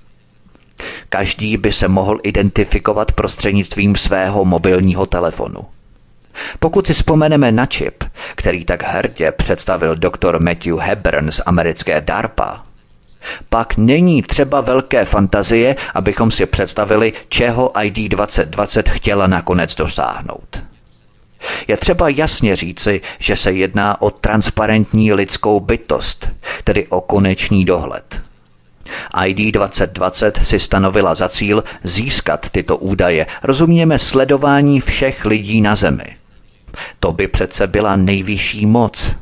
[1.09, 5.65] Každý by se mohl identifikovat prostřednictvím svého mobilního telefonu.
[6.59, 8.03] Pokud si vzpomeneme na čip,
[8.35, 12.65] který tak hrdě představil doktor Matthew Hebron z americké DARPA,
[13.49, 20.63] pak není třeba velké fantazie, abychom si představili, čeho ID 2020 chtěla nakonec dosáhnout.
[21.67, 26.29] Je třeba jasně říci, že se jedná o transparentní lidskou bytost,
[26.63, 28.24] tedy o konečný dohled.
[29.25, 36.15] ID 2020 si stanovila za cíl získat tyto údaje, rozumíme sledování všech lidí na Zemi.
[36.99, 39.15] To by přece byla nejvyšší moc,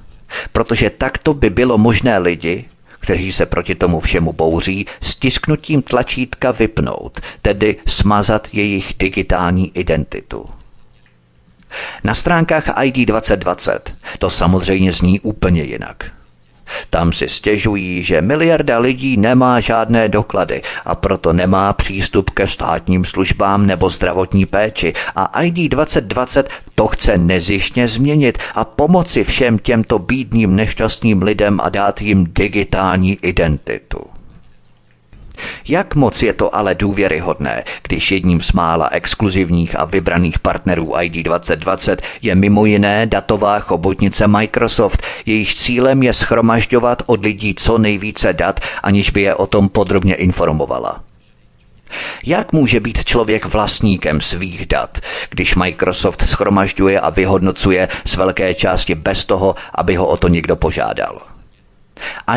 [0.52, 2.66] protože takto by bylo možné lidi,
[3.00, 10.50] kteří se proti tomu všemu bouří, stisknutím tlačítka vypnout, tedy smazat jejich digitální identitu.
[12.04, 16.23] Na stránkách ID 2020 to samozřejmě zní úplně jinak.
[16.90, 23.06] Tam si stěžují, že miliarda lidí nemá žádné doklady a proto nemá přístup ke státním
[23.06, 30.00] službám nebo zdravotní péči a ID 2020 to chce nezištně změnit a pomoci všem těmto
[30.00, 34.00] bídným nešťastným lidem a dát jim digitální identitu.
[35.68, 41.14] Jak moc je to ale důvěryhodné, když jedním z mála exkluzivních a vybraných partnerů ID
[41.14, 48.34] 2020 je mimo jiné datová chobotnice Microsoft, jejíž cílem je schromažďovat od lidí co nejvíce
[48.34, 51.04] dat, aniž by je o tom podrobně informovala.
[52.26, 54.98] Jak může být člověk vlastníkem svých dat,
[55.30, 60.56] když Microsoft schromažďuje a vyhodnocuje z velké části bez toho, aby ho o to někdo
[60.56, 61.22] požádal?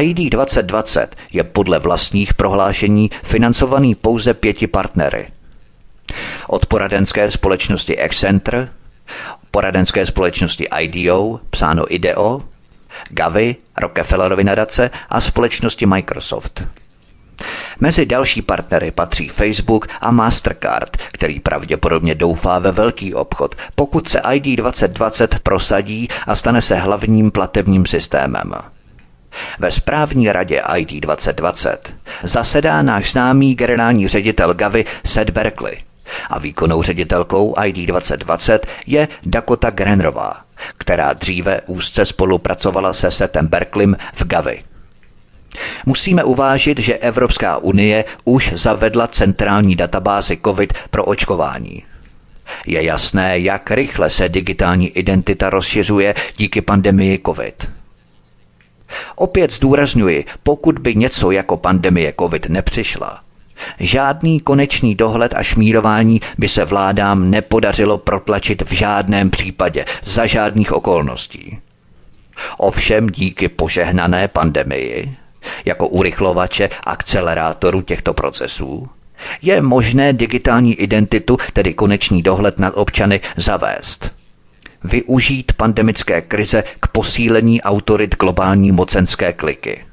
[0.01, 5.29] ID 2020 je podle vlastních prohlášení financovaný pouze pěti partnery.
[6.49, 8.69] Od poradenské společnosti Accenter,
[9.51, 12.43] poradenské společnosti IDEO, psáno IDEO,
[13.11, 16.65] Gavi, Rockefellerovy nadace a společnosti Microsoft.
[17.81, 24.23] Mezi další partnery patří Facebook a Mastercard, který pravděpodobně doufá ve velký obchod, pokud se
[24.33, 28.55] ID 2020 prosadí a stane se hlavním platebním systémem.
[29.59, 35.79] Ve správní radě ID 2020 zasedá náš známý generální ředitel Gavi Seth Berkeley
[36.31, 40.37] a výkonnou ředitelkou ID 2020 je Dakota Grenrová,
[40.79, 44.63] která dříve úzce spolupracovala se Setem Berkleym v Gavi.
[45.87, 51.83] Musíme uvážit, že Evropská unie už zavedla centrální databázi COVID pro očkování.
[52.67, 57.76] Je jasné, jak rychle se digitální identita rozšiřuje díky pandemii COVID.
[59.17, 63.21] Opět zdůrazňuji, pokud by něco jako pandemie COVID nepřišla,
[63.81, 70.73] Žádný konečný dohled a šmírování by se vládám nepodařilo protlačit v žádném případě, za žádných
[70.73, 71.59] okolností.
[72.59, 75.17] Ovšem díky požehnané pandemii,
[75.65, 78.89] jako urychlovače akcelerátoru těchto procesů,
[79.43, 84.11] je možné digitální identitu, tedy konečný dohled nad občany, zavést–
[84.87, 89.85] využít pandemické krize k posílení autorit globální mocenské kliky.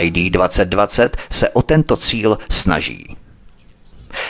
[0.00, 3.16] ID 2020 se o tento cíl snaží.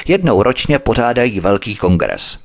[0.06, 2.38] Jednou ročně pořádají velký kongres.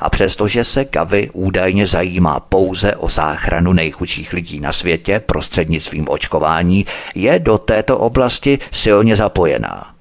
[0.00, 6.86] A přestože se Kavy údajně zajímá pouze o záchranu nejchudších lidí na světě prostřednictvím očkování,
[7.14, 9.94] je do této oblasti silně zapojená.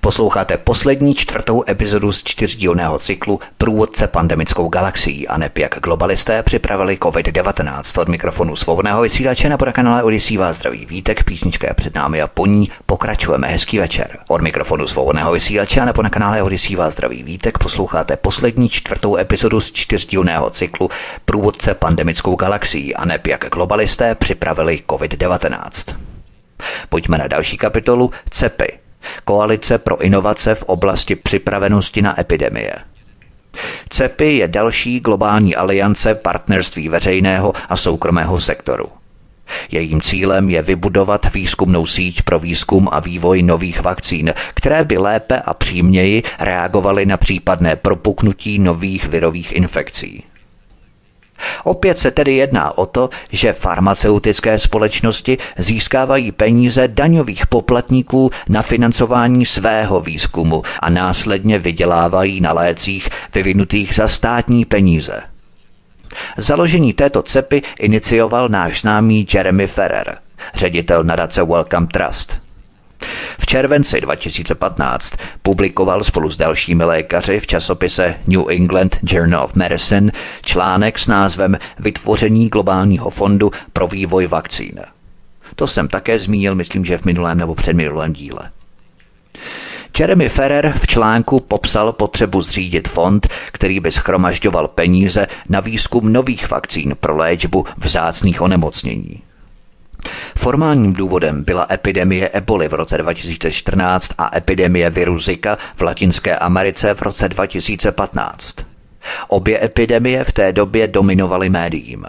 [0.00, 6.96] Posloucháte poslední čtvrtou epizodu z čtyřdílného cyklu Průvodce pandemickou galaxií a neb jak globalisté připravili
[6.96, 8.00] COVID-19.
[8.00, 12.26] Od mikrofonu svobodného vysílače na kanále Odisí vás zdraví vítek, písnička je před námi a
[12.28, 13.48] po ní pokračujeme.
[13.48, 14.18] Hezký večer.
[14.28, 19.16] Od mikrofonu svobodného vysílače a nebo na kanále Odisí vás zdraví vítek posloucháte poslední čtvrtou
[19.16, 20.90] epizodu z čtyřdílného cyklu
[21.24, 25.94] Průvodce pandemickou galaxií a neb jak globalisté připravili COVID-19.
[26.88, 28.87] Pojďme na další kapitolu CEPy,
[29.24, 32.74] Koalice pro inovace v oblasti připravenosti na epidemie.
[33.88, 38.86] CEPI je další globální aliance partnerství veřejného a soukromého sektoru.
[39.70, 45.40] Jejím cílem je vybudovat výzkumnou síť pro výzkum a vývoj nových vakcín, které by lépe
[45.40, 50.24] a přímněji reagovaly na případné propuknutí nových virových infekcí.
[51.64, 59.46] Opět se tedy jedná o to, že farmaceutické společnosti získávají peníze daňových poplatníků na financování
[59.46, 65.22] svého výzkumu a následně vydělávají na lécích vyvinutých za státní peníze.
[66.36, 70.18] Založení této cepy inicioval náš známý Jeremy Ferrer,
[70.54, 72.38] ředitel nadace Welcome Trust–
[73.38, 80.12] v červenci 2015 publikoval spolu s dalšími lékaři v časopise New England Journal of Medicine
[80.42, 84.80] článek s názvem Vytvoření globálního fondu pro vývoj vakcín.
[85.54, 88.50] To jsem také zmínil, myslím, že v minulém nebo předminulém díle.
[89.98, 96.50] Jeremy Ferrer v článku popsal potřebu zřídit fond, který by schromažďoval peníze na výzkum nových
[96.50, 99.22] vakcín pro léčbu vzácných onemocnění.
[100.36, 106.94] Formálním důvodem byla epidemie eboli v roce 2014 a epidemie viru Zika v Latinské Americe
[106.94, 108.56] v roce 2015.
[109.28, 112.06] Obě epidemie v té době dominovaly médiím.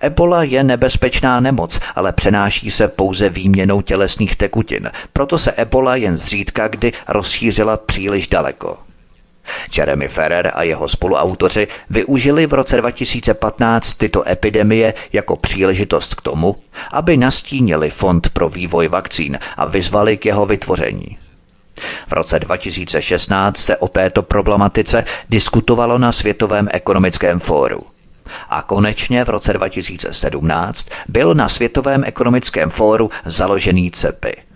[0.00, 6.16] Ebola je nebezpečná nemoc, ale přenáší se pouze výměnou tělesných tekutin, proto se ebola jen
[6.16, 8.78] zřídka kdy rozšířila příliš daleko.
[9.76, 16.56] Jeremy Ferrer a jeho spoluautoři využili v roce 2015 tyto epidemie jako příležitost k tomu,
[16.92, 21.18] aby nastínili Fond pro vývoj vakcín a vyzvali k jeho vytvoření.
[22.06, 27.80] V roce 2016 se o této problematice diskutovalo na Světovém ekonomickém fóru.
[28.48, 34.36] A konečně v roce 2017 byl na Světovém ekonomickém fóru založený CEPI–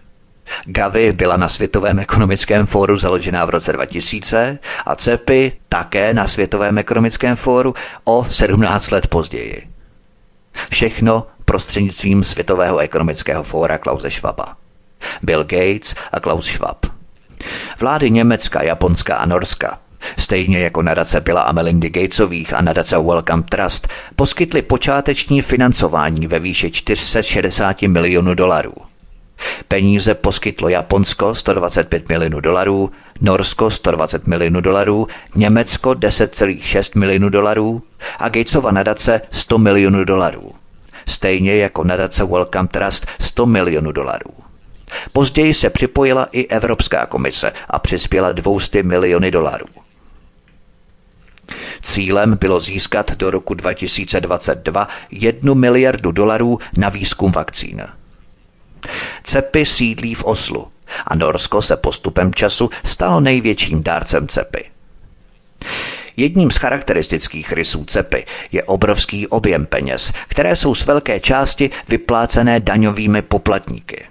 [0.65, 6.79] Gavi byla na Světovém ekonomickém fóru založená v roce 2000 a CEPI také na Světovém
[6.79, 7.75] ekonomickém fóru
[8.05, 9.69] o 17 let později.
[10.71, 14.57] Všechno prostřednictvím Světového ekonomického fóra Klause Schwaba.
[15.23, 16.87] Bill Gates a Klaus Schwab.
[17.81, 19.79] Vlády Německa, Japonska a Norska
[20.19, 26.39] Stejně jako nadace Billa a Melindy Gatesových a nadace Welcome Trust poskytly počáteční financování ve
[26.39, 28.75] výši 460 milionů dolarů.
[29.69, 37.83] Peníze poskytlo Japonsko 125 milionů dolarů, Norsko 120 milionů dolarů, Německo 10,6 milionů dolarů
[38.19, 40.53] a Gatesova nadace 100 milionů dolarů.
[41.07, 44.31] Stejně jako nadace Welcome Trust 100 milionů dolarů.
[45.13, 49.67] Později se připojila i Evropská komise a přispěla 200 miliony dolarů.
[51.83, 57.83] Cílem bylo získat do roku 2022 1 miliardu dolarů na výzkum vakcín.
[59.23, 60.69] CEPy sídlí v Oslu
[61.07, 64.65] a Norsko se postupem času stalo největším dárcem CEPy.
[66.17, 72.61] Jedním z charakteristických rysů CEPy je obrovský objem peněz, které jsou z velké části vyplácené
[72.61, 74.05] daňovými poplatníky.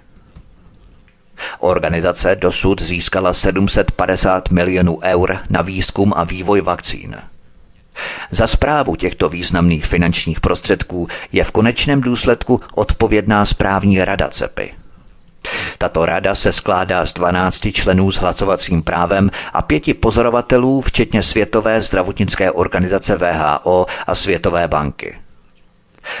[1.60, 7.16] Organizace dosud získala 750 milionů eur na výzkum a vývoj vakcín.
[8.30, 14.74] Za zprávu těchto významných finančních prostředků je v konečném důsledku odpovědná správní rada CEPy.
[15.78, 21.80] Tato rada se skládá z 12 členů s hlasovacím právem a pěti pozorovatelů, včetně Světové
[21.80, 25.18] zdravotnické organizace VHO a Světové banky.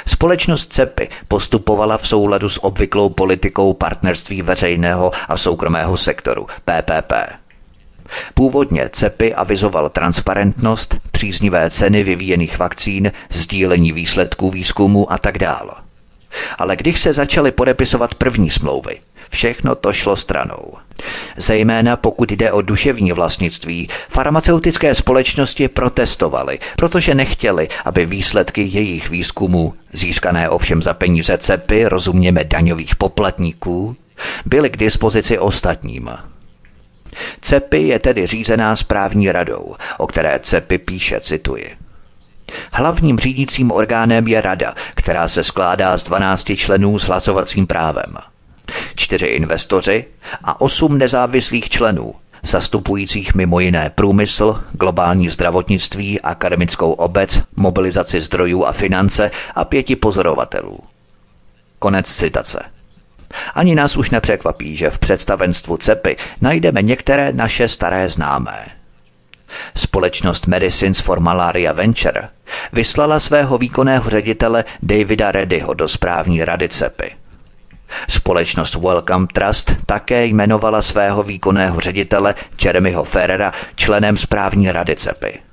[0.06, 7.12] Společnost CEPy postupovala v souladu s obvyklou politikou partnerství veřejného a soukromého sektoru PPP.
[8.34, 15.70] Původně CEPy avizoval transparentnost, příznivé ceny vyvíjených vakcín, sdílení výsledků výzkumu a tak dále.
[16.58, 18.98] Ale když se začaly podepisovat první smlouvy,
[19.30, 20.72] všechno to šlo stranou.
[21.36, 29.74] Zejména pokud jde o duševní vlastnictví, farmaceutické společnosti protestovaly, protože nechtěli, aby výsledky jejich výzkumů,
[29.92, 33.96] získané ovšem za peníze cepy, rozuměme daňových poplatníků,
[34.46, 36.10] byly k dispozici ostatním.
[37.40, 41.76] CEPI je tedy řízená správní radou, o které CEPI píše, cituji.
[42.72, 48.16] Hlavním řídícím orgánem je rada, která se skládá z 12 členů s hlasovacím právem.
[48.94, 50.04] Čtyři investoři
[50.44, 58.72] a osm nezávislých členů, zastupujících mimo jiné průmysl, globální zdravotnictví, akademickou obec, mobilizaci zdrojů a
[58.72, 60.78] finance a pěti pozorovatelů.
[61.78, 62.73] Konec citace.
[63.54, 68.66] Ani nás už nepřekvapí, že v představenstvu CEPy najdeme některé naše staré známé.
[69.76, 72.28] Společnost Medicines for Malaria Venture
[72.72, 77.10] vyslala svého výkonného ředitele Davida Reddyho do správní rady CEPy.
[78.08, 85.43] Společnost Welcome Trust také jmenovala svého výkonného ředitele Jeremyho Ferrera členem správní rady CEPy.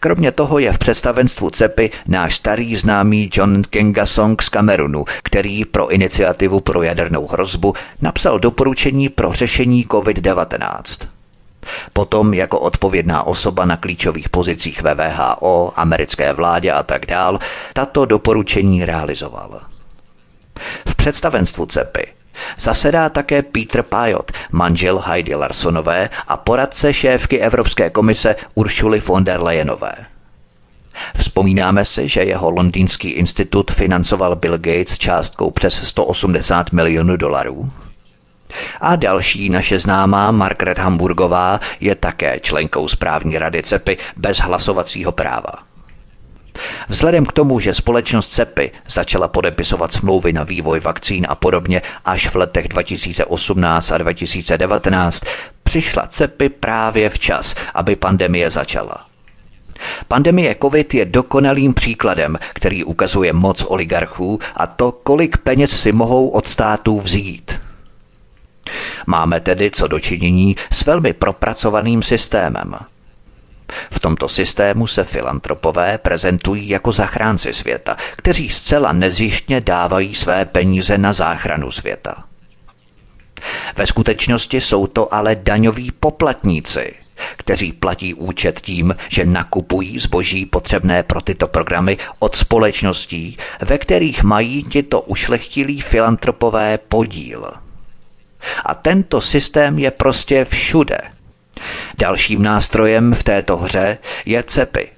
[0.00, 5.88] Kromě toho je v představenstvu CEPy náš starý známý John Kengasong z Kamerunu, který pro
[5.88, 11.06] iniciativu pro jadernou hrozbu napsal doporučení pro řešení COVID-19.
[11.92, 17.38] Potom jako odpovědná osoba na klíčových pozicích ve VHO, americké vládě a tak dál,
[17.72, 19.60] tato doporučení realizoval.
[20.88, 22.21] V představenstvu CEPy
[22.58, 29.42] Zasedá také Peter Pajot, manžel Heidi Larsonové a poradce šéfky Evropské komise Uršuly von der
[29.42, 29.92] Leyenové.
[31.16, 37.70] Vzpomínáme si, že jeho londýnský institut financoval Bill Gates částkou přes 180 milionů dolarů.
[38.80, 45.71] A další naše známá Margaret Hamburgová je také členkou správní rady CEPy bez hlasovacího práva.
[46.88, 52.28] Vzhledem k tomu, že společnost CEPI začala podepisovat smlouvy na vývoj vakcín a podobně až
[52.28, 55.24] v letech 2018 a 2019,
[55.62, 59.06] přišla CEPI právě včas, aby pandemie začala.
[60.08, 66.28] Pandemie COVID je dokonalým příkladem, který ukazuje moc oligarchů a to, kolik peněz si mohou
[66.28, 67.60] od států vzít.
[69.06, 72.74] Máme tedy co dočinění s velmi propracovaným systémem–
[73.90, 80.98] v tomto systému se filantropové prezentují jako zachránci světa, kteří zcela nezjištně dávají své peníze
[80.98, 82.24] na záchranu světa.
[83.76, 86.94] Ve skutečnosti jsou to ale daňoví poplatníci,
[87.36, 94.22] kteří platí účet tím, že nakupují zboží potřebné pro tyto programy od společností, ve kterých
[94.22, 97.52] mají tito ušlechtilí filantropové podíl.
[98.64, 100.98] A tento systém je prostě všude–
[101.98, 104.88] Dalším nástrojem v této hře je CEPI,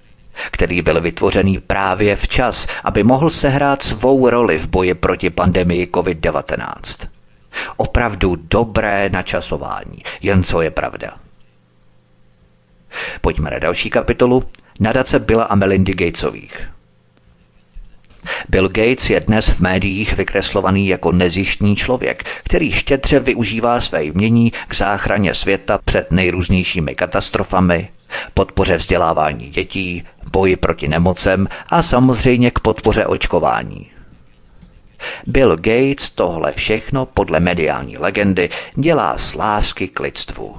[0.51, 7.09] který byl vytvořený právě včas, aby mohl sehrát svou roli v boji proti pandemii COVID-19.
[7.77, 11.15] Opravdu dobré načasování, jen co je pravda.
[13.21, 14.45] Pojďme na další kapitolu.
[14.81, 16.74] Nadace Billa a Melindy Gatesových.
[18.49, 24.53] Bill Gates je dnes v médiích vykreslovaný jako nezištní člověk, který štědře využívá své jmění
[24.69, 27.89] k záchraně světa před nejrůznějšími katastrofami,
[28.35, 33.91] podpoře vzdělávání dětí, boji proti nemocem a samozřejmě k podpoře očkování.
[35.27, 40.57] Bill Gates tohle všechno podle mediální legendy dělá z lásky k lidstvu.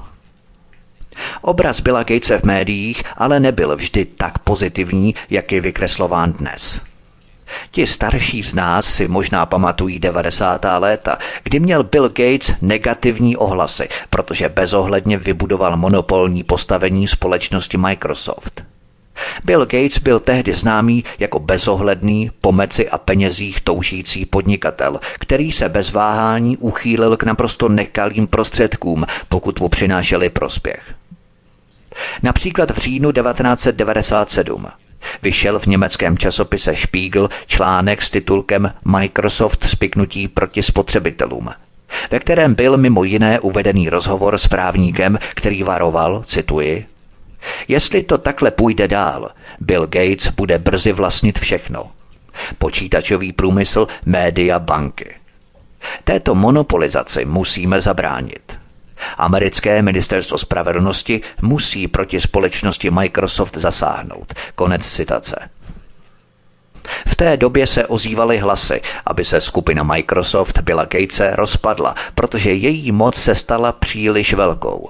[1.41, 6.81] Obraz Billa Gatese v médiích ale nebyl vždy tak pozitivní, jak je vykreslován dnes–
[7.71, 10.65] Ti starší z nás si možná pamatují 90.
[10.79, 18.63] léta, kdy měl Bill Gates negativní ohlasy, protože bezohledně vybudoval monopolní postavení společnosti Microsoft.
[19.43, 25.69] Bill Gates byl tehdy známý jako bezohledný, po meci a penězích toužící podnikatel, který se
[25.69, 30.93] bez váhání uchýlil k naprosto nekalým prostředkům, pokud mu přinášeli prospěch.
[32.23, 34.67] Například v říjnu 1997
[35.21, 41.49] vyšel v německém časopise Spiegel článek s titulkem Microsoft spiknutí proti spotřebitelům,
[42.11, 46.85] ve kterém byl mimo jiné uvedený rozhovor s právníkem, který varoval, cituji,
[47.67, 51.91] Jestli to takhle půjde dál, Bill Gates bude brzy vlastnit všechno.
[52.57, 55.15] Počítačový průmysl, média, banky.
[56.03, 58.59] Této monopolizaci musíme zabránit.
[59.17, 64.33] Americké ministerstvo spravedlnosti musí proti společnosti Microsoft zasáhnout.
[64.55, 65.49] Konec citace.
[67.07, 72.91] V té době se ozývaly hlasy, aby se skupina Microsoft Billa Gatese rozpadla, protože její
[72.91, 74.89] moc se stala příliš velkou.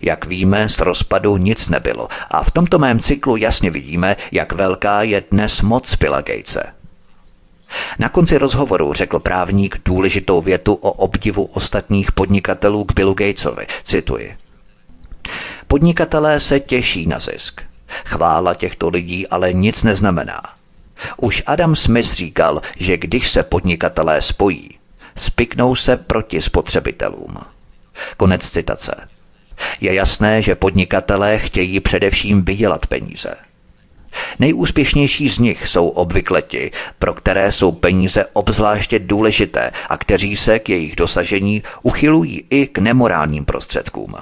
[0.00, 5.02] Jak víme, z rozpadu nic nebylo a v tomto mém cyklu jasně vidíme, jak velká
[5.02, 6.83] je dnes moc Billa Gatese.
[7.98, 13.66] Na konci rozhovoru řekl právník důležitou větu o obdivu ostatních podnikatelů k Billu Gatesovi.
[13.82, 14.36] Cituji.
[15.68, 17.60] Podnikatelé se těší na zisk.
[18.04, 20.42] Chvála těchto lidí ale nic neznamená.
[21.16, 24.70] Už Adam Smith říkal, že když se podnikatelé spojí,
[25.16, 27.36] spiknou se proti spotřebitelům.
[28.16, 29.08] Konec citace.
[29.80, 33.34] Je jasné, že podnikatelé chtějí především vydělat peníze–
[34.38, 40.58] Nejúspěšnější z nich jsou obvykle ti, pro které jsou peníze obzvláště důležité a kteří se
[40.58, 44.14] k jejich dosažení uchylují i k nemorálním prostředkům.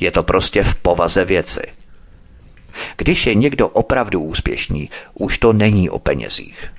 [0.00, 1.62] Je to prostě v povaze věci.
[2.96, 6.72] Když je někdo opravdu úspěšný, už to není o penězích.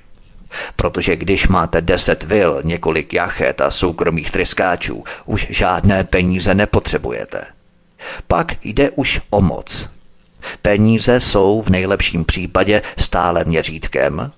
[0.76, 7.44] Protože když máte deset vil, několik jachet a soukromých tryskáčů, už žádné peníze nepotřebujete.
[8.28, 9.88] Pak jde už o moc–
[10.62, 14.30] Peníze jsou v nejlepším případě stále měřítkem,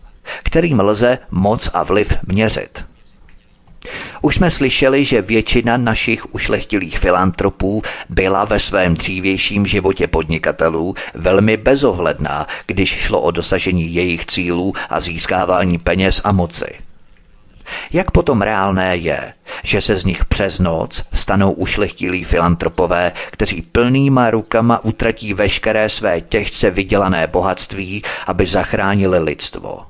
[0.43, 2.85] kterým lze moc a vliv měřit.
[4.23, 11.57] Už jsme slyšeli, že většina našich ušlechtilých filantropů byla ve svém dřívějším životě podnikatelů velmi
[11.57, 16.84] bezohledná, když šlo o dosažení jejich cílů a získávání peněz a moci.
[17.93, 19.33] Jak potom reálné je,
[19.65, 26.21] že se z nich přes noc stanou ušlechtilí filantropové, kteří plnýma rukama utratí veškeré své
[26.21, 29.87] těžce vydělané bohatství, aby zachránili lidstvo?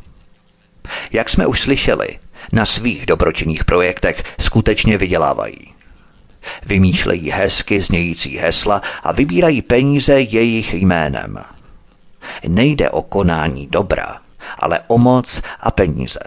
[1.12, 2.18] Jak jsme už slyšeli,
[2.52, 5.74] na svých dobročinných projektech skutečně vydělávají.
[6.66, 11.44] Vymýšlejí hezky znějící hesla a vybírají peníze jejich jménem.
[12.48, 14.18] Nejde o konání dobra,
[14.58, 16.20] ale o moc a peníze.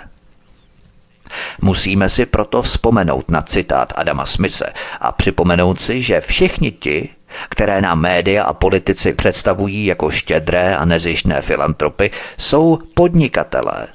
[1.62, 7.10] Musíme si proto vzpomenout na citát Adama Smise a připomenout si, že všichni ti,
[7.50, 13.88] které nám média a politici představují jako štědré a nezištné filantropy, jsou podnikatelé.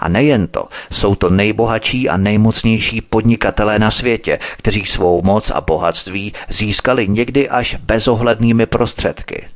[0.00, 5.60] A nejen to, jsou to nejbohatší a nejmocnější podnikatelé na světě, kteří svou moc a
[5.60, 9.48] bohatství získali někdy až bezohlednými prostředky.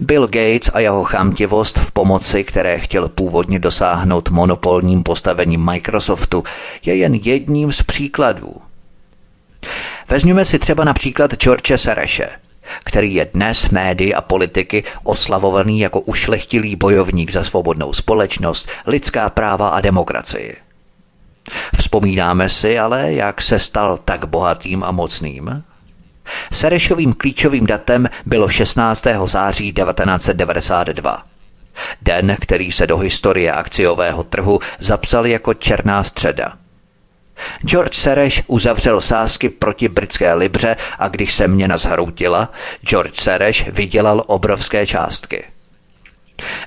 [0.00, 6.44] Bill Gates a jeho chamtivost v pomoci, které chtěl původně dosáhnout monopolním postavením Microsoftu,
[6.84, 8.56] je jen jedním z příkladů.
[10.08, 12.28] Vezměme si třeba například George Sereše,
[12.84, 19.68] který je dnes médii a politiky oslavovaný jako ušlechtilý bojovník za svobodnou společnost, lidská práva
[19.68, 20.56] a demokracii.
[21.76, 25.62] Vzpomínáme si ale, jak se stal tak bohatým a mocným?
[26.52, 29.06] Serešovým klíčovým datem bylo 16.
[29.24, 31.24] září 1992.
[32.02, 36.52] Den, který se do historie akciového trhu zapsal jako černá středa.
[37.66, 44.24] George Sereš uzavřel sázky proti britské libře a když se měna zhroutila, George Sereš vydělal
[44.26, 45.44] obrovské částky.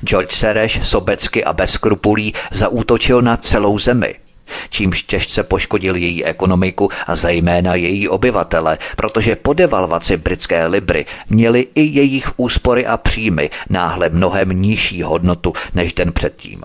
[0.04, 4.16] George Sereš sobecky a bez skrupulí zaútočil na celou zemi–
[4.70, 11.68] čímž těžce poškodil její ekonomiku a zejména její obyvatele, protože po devalvaci britské libry měly
[11.76, 16.62] i jejich úspory a příjmy náhle mnohem nižší hodnotu než den předtím.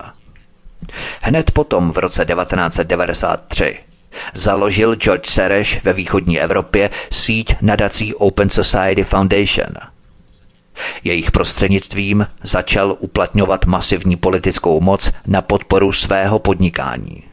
[1.23, 3.79] Hned potom v roce 1993
[4.35, 9.69] založil George Sereš ve východní Evropě síť nadací Open Society Foundation–
[11.05, 17.32] jejich prostřednictvím začal uplatňovat masivní politickou moc na podporu svého podnikání.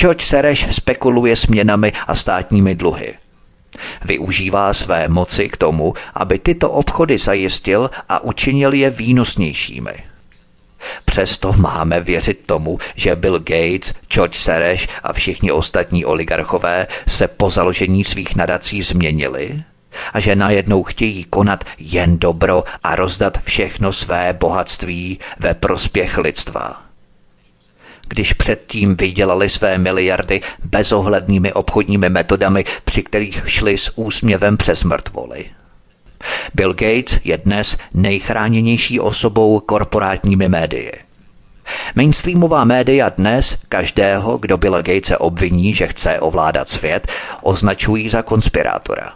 [0.00, 3.14] George Sereš spekuluje směnami a státními dluhy.
[4.04, 9.92] Využívá své moci k tomu, aby tyto obchody zajistil a učinil je výnosnějšími.
[11.04, 17.50] Přesto máme věřit tomu, že Bill Gates, George Sereš a všichni ostatní oligarchové se po
[17.50, 19.62] založení svých nadací změnili
[20.12, 26.83] a že najednou chtějí konat jen dobro a rozdat všechno své bohatství ve prospěch lidstva
[28.08, 35.44] když předtím vydělali své miliardy bezohlednými obchodními metodami, při kterých šli s úsměvem přes mrtvoly.
[36.54, 40.92] Bill Gates je dnes nejchráněnější osobou korporátními médii.
[41.94, 47.08] Mainstreamová média dnes každého, kdo Bill Gatese obviní, že chce ovládat svět,
[47.42, 49.12] označují za konspirátora.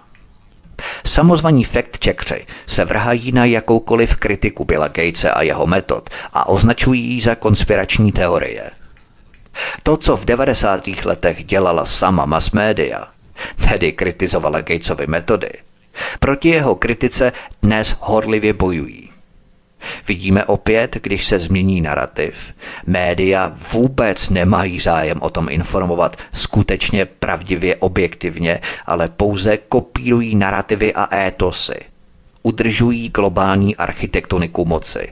[1.04, 7.20] Samozvaní fact-checkři se vrhají na jakoukoliv kritiku Billa Gatese a jeho metod a označují ji
[7.20, 8.70] za konspirační teorie.
[9.82, 10.86] To, co v 90.
[11.04, 13.06] letech dělala sama mass media,
[13.68, 15.50] tedy kritizovala Gatesovy metody,
[16.20, 17.32] proti jeho kritice
[17.62, 19.10] dnes horlivě bojují.
[20.08, 22.54] Vidíme opět, když se změní narrativ,
[22.86, 31.16] média vůbec nemají zájem o tom informovat skutečně pravdivě, objektivně, ale pouze kopírují narrativy a
[31.16, 31.80] étosy.
[32.42, 35.08] Udržují globální architektoniku moci.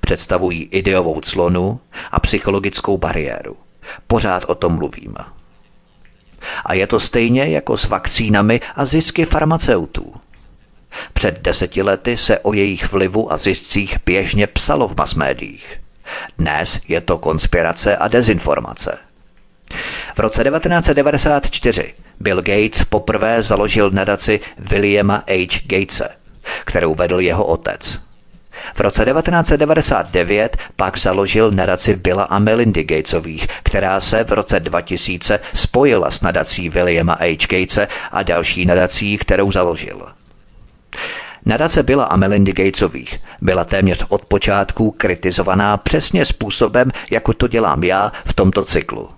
[0.00, 3.56] Představují ideovou clonu a psychologickou bariéru.
[4.06, 5.24] Pořád o tom mluvíme.
[6.64, 10.14] A je to stejně jako s vakcínami a zisky farmaceutů.
[11.14, 15.80] Před deseti lety se o jejich vlivu a ziscích běžně psalo v masmédiích.
[16.38, 18.98] Dnes je to konspirace a dezinformace.
[20.14, 25.60] V roce 1994 Bill Gates poprvé založil nadaci Williama H.
[25.66, 26.08] Gatese,
[26.64, 28.00] kterou vedl jeho otec.
[28.74, 35.40] V roce 1999 pak založil nadaci Billa a Melindy Gatesových, která se v roce 2000
[35.54, 37.46] spojila s nadací Williama H.
[37.48, 40.06] Gatese a další nadací, kterou založil.
[41.46, 47.84] Nadace Billa a Melindy Gatesových byla téměř od počátku kritizovaná přesně způsobem, jako to dělám
[47.84, 49.08] já v tomto cyklu.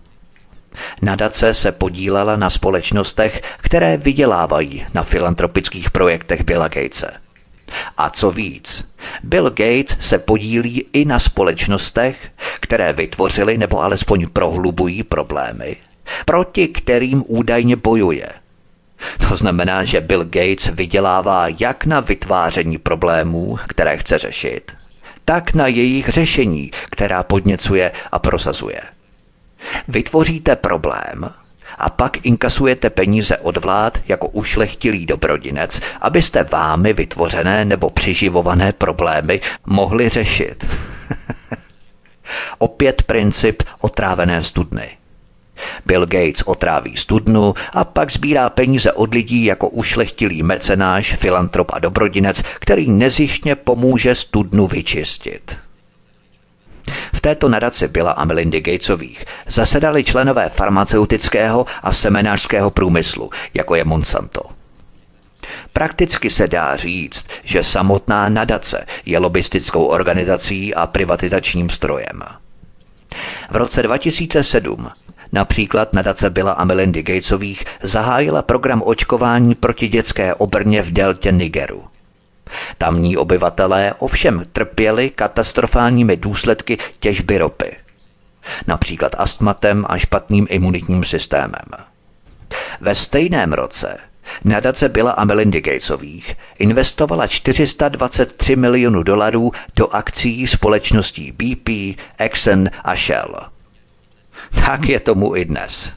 [1.02, 7.10] Nadace se podílela na společnostech, které vydělávají na filantropických projektech Billa Gatese–
[7.96, 8.88] A co víc,
[9.22, 15.76] Bill Gates se podílí i na společnostech, které vytvořily nebo alespoň prohlubují problémy,
[16.24, 18.28] proti kterým údajně bojuje.
[19.28, 24.72] To znamená, že Bill Gates vydělává jak na vytváření problémů, které chce řešit,
[25.24, 28.80] tak na jejich řešení, která podněcuje a prosazuje.
[29.88, 31.30] Vytvoříte problém
[31.78, 39.40] a pak inkasujete peníze od vlád jako ušlechtilý dobrodinec, abyste vámi vytvořené nebo přiživované problémy
[39.66, 40.66] mohli řešit.
[42.58, 44.88] Opět princip otrávené studny.
[45.86, 51.78] Bill Gates otráví studnu a pak sbírá peníze od lidí jako ušlechtilý mecenáš, filantrop a
[51.78, 55.56] dobrodinec, který nezištně pomůže studnu vyčistit.
[57.14, 63.84] V této nadaci byla a Melindy Gatesových zasedali členové farmaceutického a semenářského průmyslu, jako je
[63.84, 64.40] Monsanto.
[65.72, 72.22] Prakticky se dá říct, že samotná nadace je lobistickou organizací a privatizačním strojem.
[73.50, 74.90] V roce 2007
[75.32, 81.84] Například nadace byla a Melindy Gatesových zahájila program očkování proti dětské obrně v deltě Nigeru.
[82.78, 87.76] Tamní obyvatelé ovšem trpěli katastrofálními důsledky těžby ropy.
[88.66, 91.64] Například astmatem a špatným imunitním systémem.
[92.80, 93.98] Ve stejném roce
[94.44, 102.96] nadace byla a Melindy Gatesových investovala 423 milionů dolarů do akcí společností BP, Exxon a
[102.96, 103.36] Shell–
[104.50, 105.95] tak je tomu i dnes.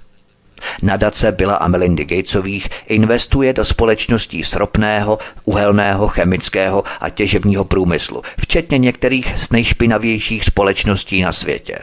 [0.81, 8.77] Nadace byla a Melindy Gatesových investuje do společností sropného, uhelného, chemického a těžebního průmyslu, včetně
[8.77, 11.79] některých z nejšpinavějších společností na světě.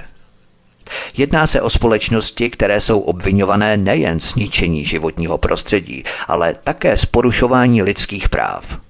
[1.17, 7.07] Jedná se o společnosti, které jsou obvinované nejen z ničení životního prostředí, ale také z
[7.07, 8.86] porušování lidských práv.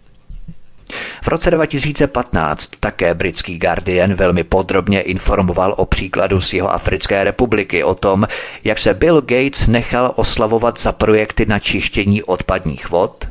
[1.23, 7.85] V roce 2015 také britský Guardian velmi podrobně informoval o příkladu z jeho Africké republiky
[7.85, 8.29] o tom,
[8.65, 13.29] jak se Bill Gates nechal oslavovat za projekty na čištění odpadních vod,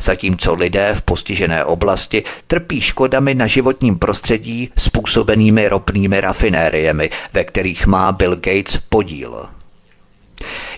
[0.00, 7.86] zatímco lidé v postižené oblasti trpí škodami na životním prostředí způsobenými ropnými rafinériemi, ve kterých
[7.86, 9.55] má Bill Gates podíl.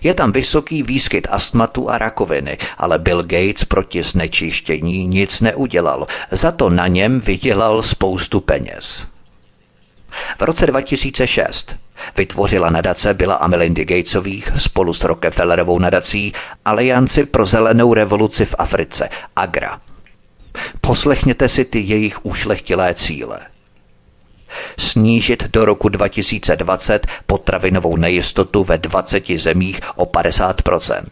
[0.02, 6.52] Je tam vysoký výskyt astmatu a rakoviny, ale Bill Gates proti znečištění nic neudělal, za
[6.52, 9.06] to na něm vydělal spoustu peněz.
[10.38, 11.76] V roce 2006
[12.16, 16.32] vytvořila nadace byla a Melindy Gatesových spolu s Rockefellerovou nadací
[16.64, 19.80] Alianci pro zelenou revoluci v Africe, AGRA.
[20.80, 23.40] Poslechněte si ty jejich ušlechtilé cíle–
[24.78, 31.02] snížit do roku 2020 potravinovou nejistotu ve 20 zemích o 50%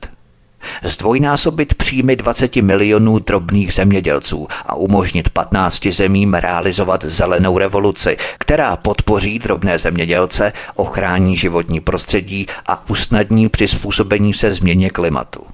[0.83, 9.39] zdvojnásobit příjmy 20 milionů drobných zemědělců a umožnit 15 zemím realizovat zelenou revoluci, která podpoří
[9.39, 15.47] drobné zemědělce, ochrání životní prostředí a usnadní přizpůsobení se změně klimatu.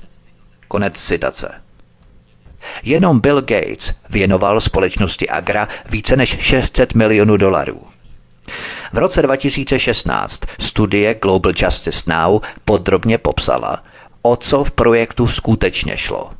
[0.68, 1.61] Konec citace.
[2.82, 7.82] Jenom Bill Gates věnoval společnosti Agra více než 600 milionů dolarů.
[8.92, 13.82] V roce 2016 studie Global Justice Now podrobně popsala,
[14.22, 16.30] o co v projektu skutečně šlo.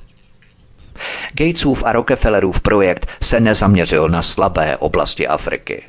[1.33, 5.83] Gatesův a Rockefellerův projekt se nezaměřil na slabé oblasti Afriky.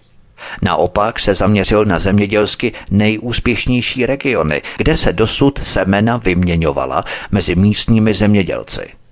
[0.62, 8.90] Naopak se zaměřil na zemědělsky nejúspěšnější regiony, kde se dosud semena vyměňovala mezi místními zemědělci–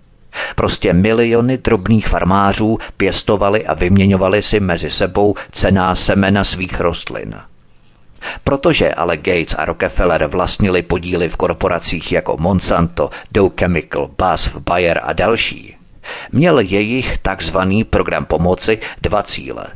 [0.55, 7.36] Prostě miliony drobných farmářů pěstovali a vyměňovali si mezi sebou cená semena svých rostlin.
[8.43, 14.99] Protože ale Gates a Rockefeller vlastnili podíly v korporacích jako Monsanto, Dow Chemical, BASF, Bayer
[15.03, 15.75] a další,
[16.32, 19.67] měl jejich takzvaný program pomoci dva cíle.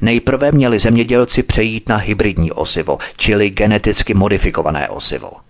[0.00, 5.30] Nejprve měli zemědělci přejít na hybridní osivo, čili geneticky modifikované osivo–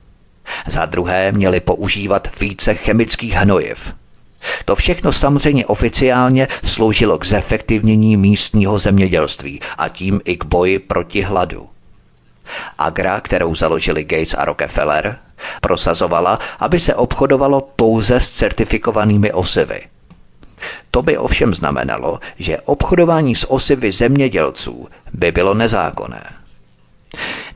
[0.66, 3.94] za druhé měli používat více chemických hnojiv.
[4.64, 11.22] To všechno samozřejmě oficiálně sloužilo k zefektivnění místního zemědělství a tím i k boji proti
[11.22, 11.68] hladu.
[12.78, 15.18] Agra, kterou založili Gates a Rockefeller,
[15.60, 19.80] prosazovala, aby se obchodovalo pouze s certifikovanými osivy.
[20.90, 26.24] To by ovšem znamenalo, že obchodování s osivy zemědělců by bylo nezákonné.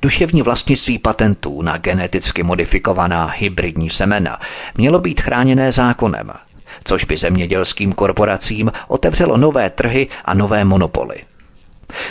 [0.03, 4.41] Duševní vlastnictví patentů na geneticky modifikovaná hybridní semena
[4.75, 6.33] mělo být chráněné zákonem,
[6.85, 11.17] což by zemědělským korporacím otevřelo nové trhy a nové monopoly.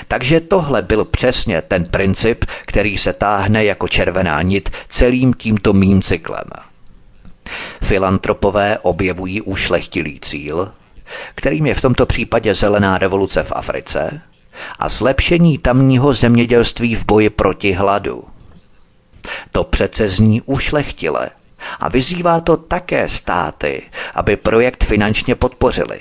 [0.08, 6.02] Takže tohle byl přesně ten princip, který se táhne jako červená nit celým tímto mým
[6.02, 6.46] cyklem.
[7.82, 10.72] Filantropové objevují ušlechtilý cíl,
[11.36, 14.22] kterým je v tomto případě zelená revoluce v Africe
[14.80, 18.24] a zlepšení tamního zemědělství v boji proti hladu.
[19.52, 21.30] To přece zní ušlechtile
[21.80, 23.82] a vyzývá to také státy,
[24.16, 26.00] aby projekt finančně podpořili.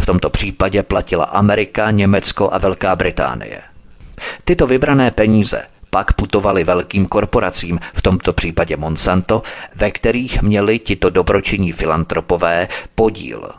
[0.00, 3.62] V tomto případě platila Amerika, Německo a Velká Británie.
[4.44, 9.42] Tyto vybrané peníze pak putovali velkým korporacím, v tomto případě Monsanto,
[9.74, 13.50] ve kterých měli tito dobročinní filantropové podíl.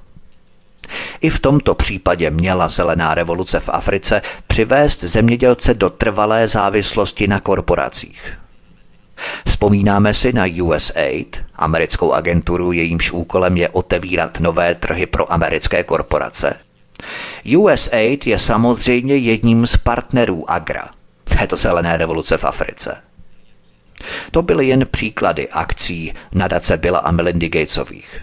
[1.21, 7.39] I v tomto případě měla zelená revoluce v Africe přivést zemědělce do trvalé závislosti na
[7.39, 8.37] korporacích.
[9.47, 16.59] Vzpomínáme si na USAID, americkou agenturu, jejímž úkolem je otevírat nové trhy pro americké korporace.
[17.57, 20.89] USAID je samozřejmě jedním z partnerů Agra,
[21.37, 22.97] této zelené revoluce v Africe.
[24.31, 28.21] To byly jen příklady akcí nadace Billa a Melindy Gatesových.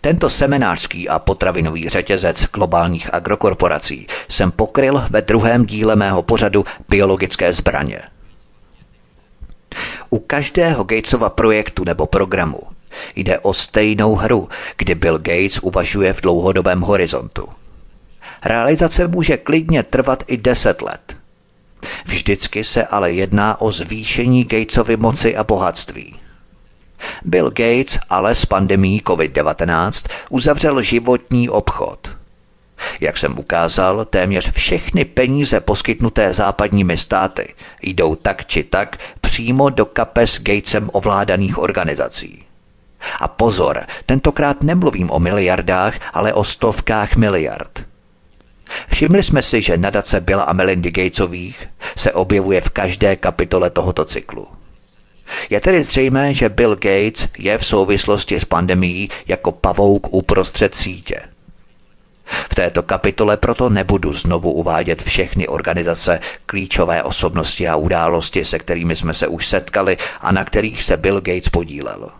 [0.00, 7.52] Tento seminářský a potravinový řetězec globálních agrokorporací jsem pokryl ve druhém díle mého pořadu Biologické
[7.52, 8.02] zbraně–
[10.10, 12.60] u každého Gatesova projektu nebo programu
[13.16, 17.48] jde o stejnou hru, kdy Bill Gates uvažuje v dlouhodobém horizontu.
[18.44, 21.16] Realizace může klidně trvat i deset let.
[22.04, 26.16] Vždycky se ale jedná o zvýšení Gatesovy moci a bohatství.
[27.24, 32.08] Bill Gates ale s pandemí COVID-19 uzavřel životní obchod–
[33.00, 39.84] jak jsem ukázal, téměř všechny peníze poskytnuté západními státy jdou tak či tak přímo do
[39.86, 42.44] kapes Gatesem ovládaných organizací.
[43.20, 47.84] A pozor, tentokrát nemluvím o miliardách, ale o stovkách miliard.
[48.88, 54.04] Všimli jsme si, že nadace byla a Melindy Gatesových se objevuje v každé kapitole tohoto
[54.04, 54.57] cyklu.
[55.50, 61.20] Je tedy zřejmé, že Bill Gates je v souvislosti s pandemií jako pavouk uprostřed sítě–
[62.50, 68.96] v této kapitole proto nebudu znovu uvádět všechny organizace, klíčové osobnosti a události, se kterými
[68.96, 72.10] jsme se už setkali a na kterých se Bill Gates podílel.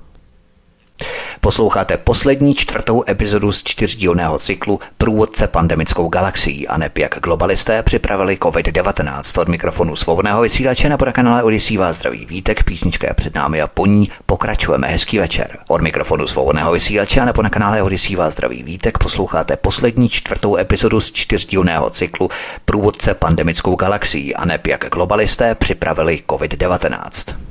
[1.41, 8.37] Posloucháte poslední čtvrtou epizodu z čtyřdílného cyklu Průvodce pandemickou galaxií a neb jak globalisté připravili
[8.37, 9.41] COVID-19.
[9.41, 13.67] Od mikrofonu svobodného vysílače na kanále Odisí vás zdraví vítek, písnička je před námi a
[13.67, 14.89] po ní pokračujeme.
[14.89, 15.59] Hezký večer.
[15.69, 21.01] Od mikrofonu svobodného vysílače nebo na kanále Odisí vás zdraví vítek posloucháte poslední čtvrtou epizodu
[21.01, 22.31] z čtyřdílného cyklu
[22.65, 27.48] Průvodce pandemickou galaxií a neb jak globalisté připravili COVID-19.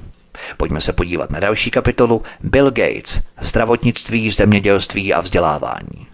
[0.58, 6.08] Pojďme se podívat na další kapitolu Bill Gates, zdravotnictví, zemědělství a vzdělávání.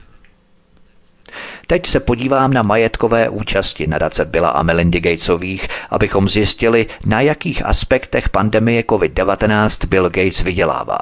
[1.68, 7.66] Teď se podívám na majetkové účasti nadace Billa a Melindy Gatesových, abychom zjistili, na jakých
[7.66, 11.00] aspektech pandemie COVID-19 Bill Gates vydělává.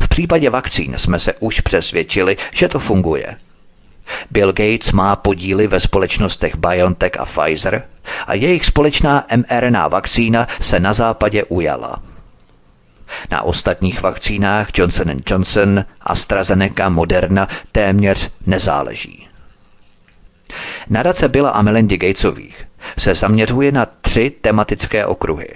[0.00, 3.36] V případě vakcín jsme se už přesvědčili, že to funguje–
[4.30, 7.84] Bill Gates má podíly ve společnostech BioNTech a Pfizer
[8.26, 12.02] a jejich společná mRNA vakcína se na západě ujala.
[13.30, 19.28] Na ostatních vakcínách Johnson Johnson, AstraZeneca, Moderna téměř nezáleží.
[20.88, 22.66] Nadace byla a Melindy Gatesových
[22.98, 25.48] se zaměřuje na tři tematické okruhy.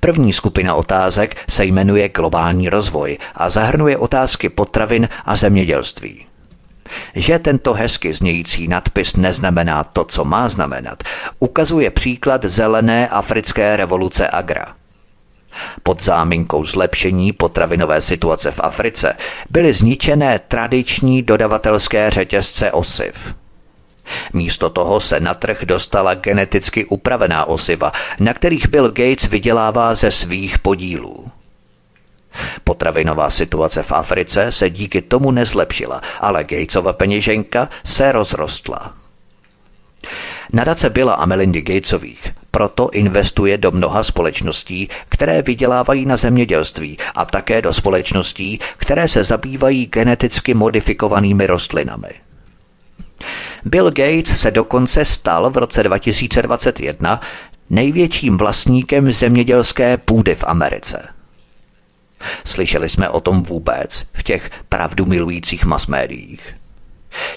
[0.00, 6.26] První skupina otázek se jmenuje globální rozvoj a zahrnuje otázky potravin a zemědělství.
[7.14, 11.02] Že tento hezky znějící nadpis neznamená to, co má znamenat,
[11.38, 14.74] ukazuje příklad zelené africké revoluce Agra.
[15.82, 19.16] Pod záminkou zlepšení potravinové situace v Africe
[19.50, 23.34] byly zničené tradiční dodavatelské řetězce osiv.
[24.32, 30.10] Místo toho se na trh dostala geneticky upravená osiva, na kterých Bill Gates vydělává ze
[30.10, 31.30] svých podílů.
[32.70, 38.94] Potravinová situace v Africe se díky tomu nezlepšila, ale Gatesova peněženka se rozrostla.
[40.52, 47.24] Nadace byla a Melindy Gatesových proto investuje do mnoha společností, které vydělávají na zemědělství a
[47.24, 52.10] také do společností, které se zabývají geneticky modifikovanými rostlinami.
[53.64, 57.20] Bill Gates se dokonce stal v roce 2021
[57.70, 61.08] největším vlastníkem zemědělské půdy v Americe–
[62.44, 66.54] Slyšeli jsme o tom vůbec v těch pravdu milujících masmédiích.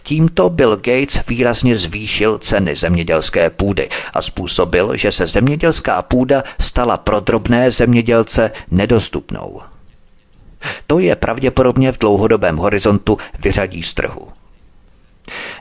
[0.04, 6.98] Tímto Bill Gates výrazně zvýšil ceny zemědělské půdy a způsobil, že se zemědělská půda stala
[6.98, 9.62] pro drobné zemědělce nedostupnou.
[10.88, 14.28] To je pravděpodobně v dlouhodobém horizontu vyřadí z trhu.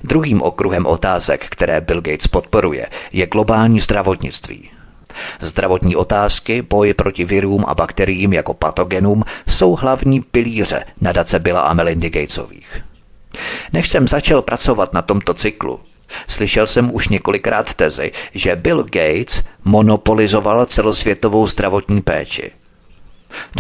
[0.04, 4.70] Druhým okruhem otázek, které Bill Gates podporuje, je globální zdravotnictví–
[5.40, 11.74] Zdravotní otázky, boj proti virům a bakteriím jako patogenům jsou hlavní pilíře nadace Billa a
[11.74, 12.82] Melindy Gatesových.
[13.72, 15.80] Než jsem začal pracovat na tomto cyklu,
[16.28, 22.52] slyšel jsem už několikrát tezi, že Bill Gates monopolizoval celosvětovou zdravotní péči.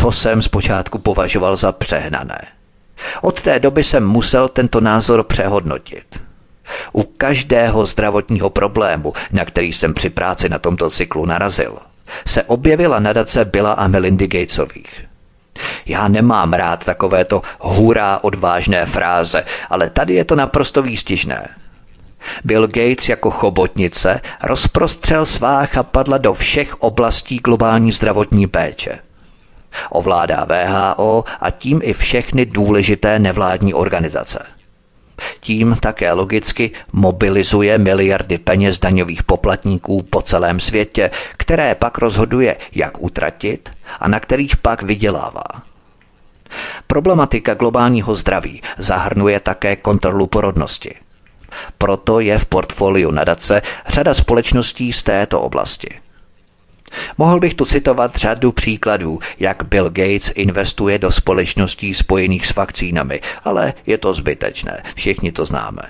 [0.02, 2.46] To jsem zpočátku považoval za přehnané.
[3.22, 6.22] Od té doby jsem musel tento názor přehodnotit.
[6.92, 11.78] U každého zdravotního problému, na který jsem při práci na tomto cyklu narazil,
[12.26, 15.04] se objevila nadace Billa a Melindy Gatesových.
[15.86, 21.48] Já nemám rád takovéto hurá odvážné fráze, ale tady je to naprosto výstižné.
[22.44, 28.98] Bill Gates jako chobotnice rozprostřel svá chapadla do všech oblastí globální zdravotní péče.
[29.90, 34.46] Ovládá VHO a tím i všechny důležité nevládní organizace.
[35.40, 43.02] Tím také logicky mobilizuje miliardy peněz daňových poplatníků po celém světě, které pak rozhoduje, jak
[43.02, 45.44] utratit a na kterých pak vydělává.
[46.86, 50.94] Problematika globálního zdraví zahrnuje také kontrolu porodnosti.
[51.78, 56.01] Proto je v portfoliu nadace řada společností z této oblasti.
[57.18, 63.20] Mohl bych tu citovat řadu příkladů, jak Bill Gates investuje do společností spojených s vakcínami,
[63.44, 65.82] ale je to zbytečné, všichni to známe.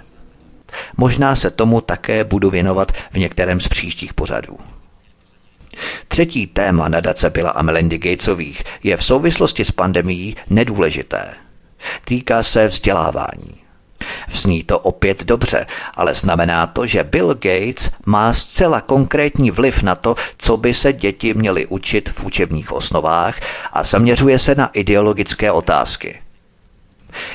[0.97, 4.59] Možná se tomu také budu věnovat v některém z příštích pořadů.
[6.09, 11.35] Třetí téma nadace byla a Melindy Gatesových je v souvislosti s pandemií nedůležité.
[12.05, 13.62] Týká se vzdělávání.
[14.29, 19.95] Vzní to opět dobře, ale znamená to, že Bill Gates má zcela konkrétní vliv na
[19.95, 23.41] to, co by se děti měly učit v učebních osnovách
[23.73, 26.19] a zaměřuje se na ideologické otázky.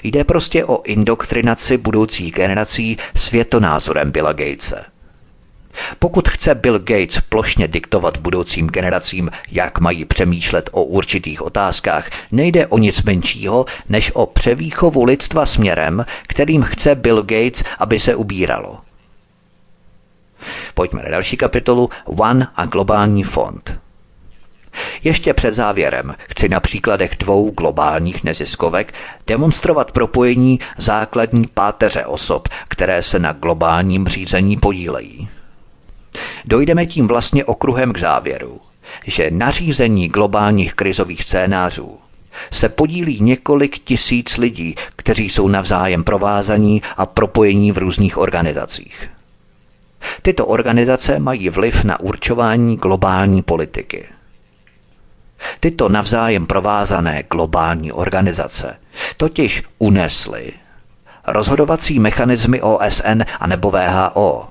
[0.03, 4.85] Jde prostě o indoktrinaci budoucích generací světonázorem Billa Gatese.
[5.99, 12.67] Pokud chce Bill Gates plošně diktovat budoucím generacím, jak mají přemýšlet o určitých otázkách, nejde
[12.67, 18.77] o nic menšího, než o převýchovu lidstva směrem, kterým chce Bill Gates, aby se ubíralo.
[20.73, 23.79] Pojďme na další kapitolu One a globální fond.
[25.03, 28.93] Ještě před závěrem chci na příkladech dvou globálních neziskovek
[29.27, 35.29] demonstrovat propojení základní páteře osob, které se na globálním řízení podílejí.
[36.45, 38.59] Dojdeme tím vlastně okruhem k závěru,
[39.05, 41.97] že nařízení globálních krizových scénářů
[42.51, 49.09] se podílí několik tisíc lidí, kteří jsou navzájem provázaní a propojení v různých organizacích.
[50.21, 54.05] Tyto organizace mají vliv na určování globální politiky.
[55.59, 58.77] Tyto navzájem provázané globální organizace
[59.17, 60.53] totiž unesly
[61.27, 64.47] rozhodovací mechanismy OSN a nebo VHO,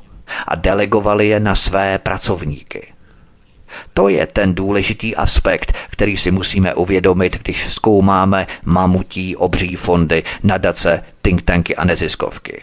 [0.49, 2.93] a delegovali je na své pracovníky.
[3.95, 11.05] To je ten důležitý aspekt, který si musíme uvědomit, když zkoumáme mamutí obří fondy, nadace,
[11.23, 12.63] think tanky a neziskovky.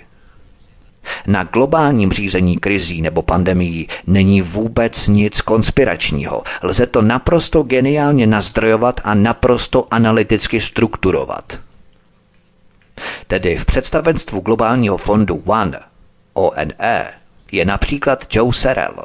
[1.27, 6.43] Na globálním řízení krizí nebo pandemií není vůbec nic konspiračního.
[6.61, 11.59] Lze to naprosto geniálně nazdrojovat a naprosto analyticky strukturovat.
[13.27, 15.79] Tedy v představenstvu globálního fondu One,
[16.33, 17.13] ONE,
[17.53, 18.95] je například Joe Serrell,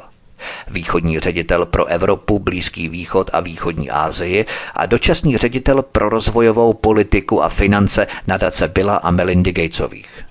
[0.67, 4.45] východní ředitel pro Evropu, Blízký východ a východní Asii
[4.75, 10.25] a dočasný ředitel pro rozvojovou politiku a finance nadace Billa a Melindy Gatesových.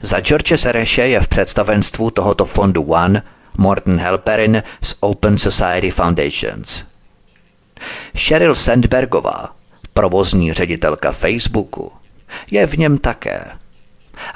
[0.00, 3.22] Za George Sereše je v představenstvu tohoto fondu One
[3.58, 6.84] Morten Helperin z Open Society Foundations.
[8.16, 9.54] Sheryl Sandbergová,
[9.92, 11.92] provozní ředitelka Facebooku,
[12.50, 13.44] je v něm také–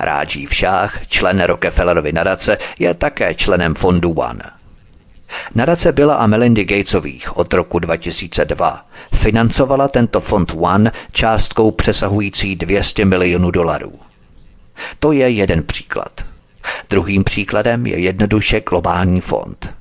[0.00, 4.42] Ráží Šách, člen Rockefellerovy nadace, je také členem fondu One.
[5.54, 13.04] Nadace byla a Melindy Gatesových od roku 2002 financovala tento fond One částkou přesahující 200
[13.04, 13.92] milionů dolarů.
[14.98, 16.24] To je jeden příklad.
[16.90, 19.77] Druhým příkladem je jednoduše globální fond.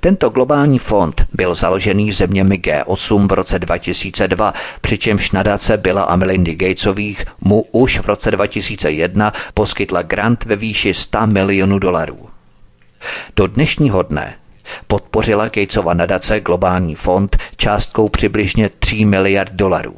[0.00, 6.54] Tento globální fond byl založený zeměmi G8 v roce 2002, přičemž nadace byla a Melindy
[6.54, 12.28] Gatesových mu už v roce 2001 poskytla grant ve výši 100 milionů dolarů.
[13.36, 14.34] Do dnešního dne
[14.86, 19.94] podpořila Gatesova nadace Globální fond částkou přibližně 3 miliard dolarů.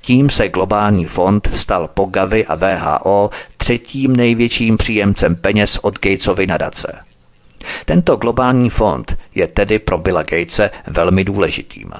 [0.00, 6.46] Tím se globální fond stal po Gavi a VHO třetím největším příjemcem peněz od Gatesovy
[6.46, 7.05] nadace.
[7.84, 11.92] Tento globální fond je tedy pro Billa Gatese velmi důležitým.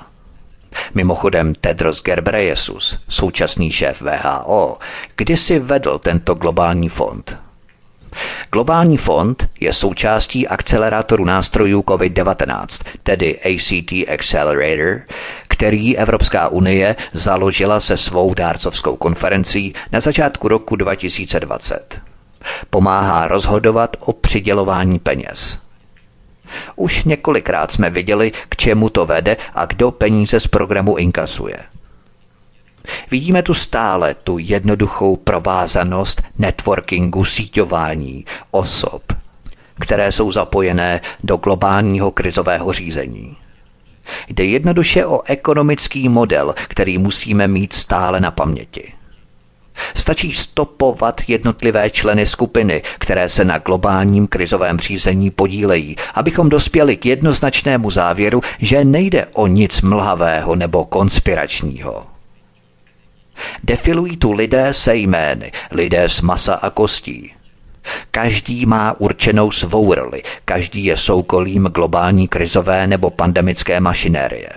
[0.95, 4.79] Mimochodem Tedros Ghebreyesus, současný šéf VHO,
[5.17, 7.39] kdysi vedl tento globální fond.
[8.53, 15.01] Globální fond je součástí akcelerátoru nástrojů COVID-19, tedy ACT Accelerator,
[15.49, 22.01] který Evropská unie založila se svou dárcovskou konferencí na začátku roku 2020.
[22.71, 25.59] Pomáhá rozhodovat o přidělování peněz.
[26.77, 31.59] Už několikrát jsme viděli, k čemu to vede a kdo peníze z programu inkasuje.
[33.11, 39.03] Vidíme tu stále tu jednoduchou provázanost networkingu, síťování osob,
[39.81, 43.37] které jsou zapojené do globálního krizového řízení.
[44.29, 48.93] Jde jednoduše o ekonomický model, který musíme mít stále na paměti.
[49.95, 57.07] Stačí stopovat jednotlivé členy skupiny, které se na globálním krizovém řízení podílejí, abychom dospěli k
[57.07, 62.07] jednoznačnému závěru, že nejde o nic mlhavého nebo konspiračního.
[63.65, 67.33] Defilují tu lidé se jmény, lidé z masa a kostí.
[68.11, 74.51] Každý má určenou svou roli, každý je soukolím globální krizové nebo pandemické mašinérie.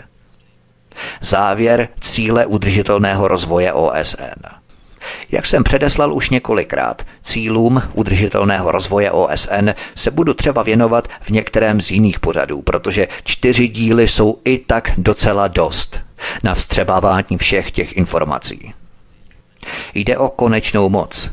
[1.21, 4.58] Závěr cíle udržitelného rozvoje OSN.
[5.31, 11.81] Jak jsem předeslal už několikrát, cílům udržitelného rozvoje OSN se budu třeba věnovat v některém
[11.81, 16.01] z jiných pořadů, protože čtyři díly jsou i tak docela dost
[16.43, 18.73] na vstřebávání všech těch informací.
[19.93, 21.31] Jde o konečnou moc.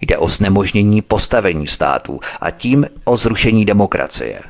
[0.00, 4.40] Jde o znemožnění postavení států a tím o zrušení demokracie.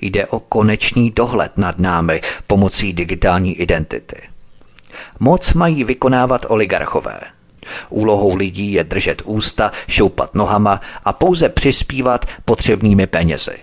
[0.00, 4.22] Jde o konečný dohled nad námi pomocí digitální identity.
[5.20, 7.20] Moc mají vykonávat oligarchové.
[7.88, 13.56] Úlohou lidí je držet ústa, šoupat nohama a pouze přispívat potřebnými penězi.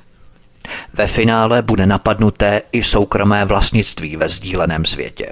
[0.93, 5.31] Ve finále bude napadnuté i soukromé vlastnictví ve sdíleném světě.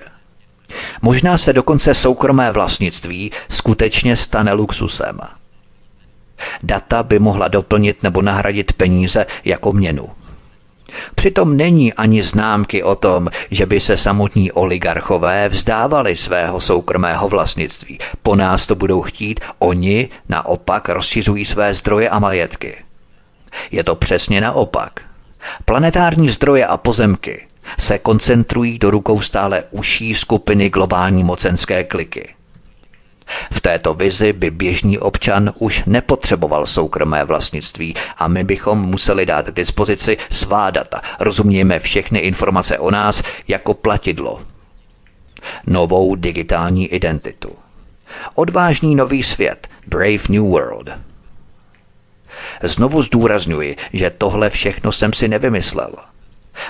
[1.01, 5.20] Možná se dokonce soukromé vlastnictví skutečně stane luxusem.
[6.63, 10.09] Data by mohla doplnit nebo nahradit peníze jako měnu.
[11.15, 17.99] Přitom není ani známky o tom, že by se samotní oligarchové vzdávali svého soukromého vlastnictví.
[18.23, 22.75] Po nás to budou chtít, oni naopak rozšiřují své zdroje a majetky.
[23.71, 24.99] Je to přesně naopak.
[25.65, 27.47] Planetární zdroje a pozemky
[27.79, 32.35] se koncentrují do rukou stále užší skupiny globální mocenské kliky.
[33.51, 39.45] V této vizi by běžný občan už nepotřeboval soukromé vlastnictví a my bychom museli dát
[39.45, 41.01] k dispozici svá data.
[41.19, 44.41] Rozumějme všechny informace o nás jako platidlo.
[45.67, 47.51] Novou digitální identitu.
[48.36, 49.67] Odvážný nový svět.
[49.88, 50.89] Brave New World.
[52.63, 55.95] Znovu zdůrazňuji, že tohle všechno jsem si nevymyslel.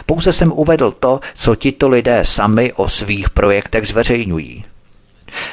[0.06, 4.64] Pouze jsem uvedl to, co tito lidé sami o svých projektech zveřejňují.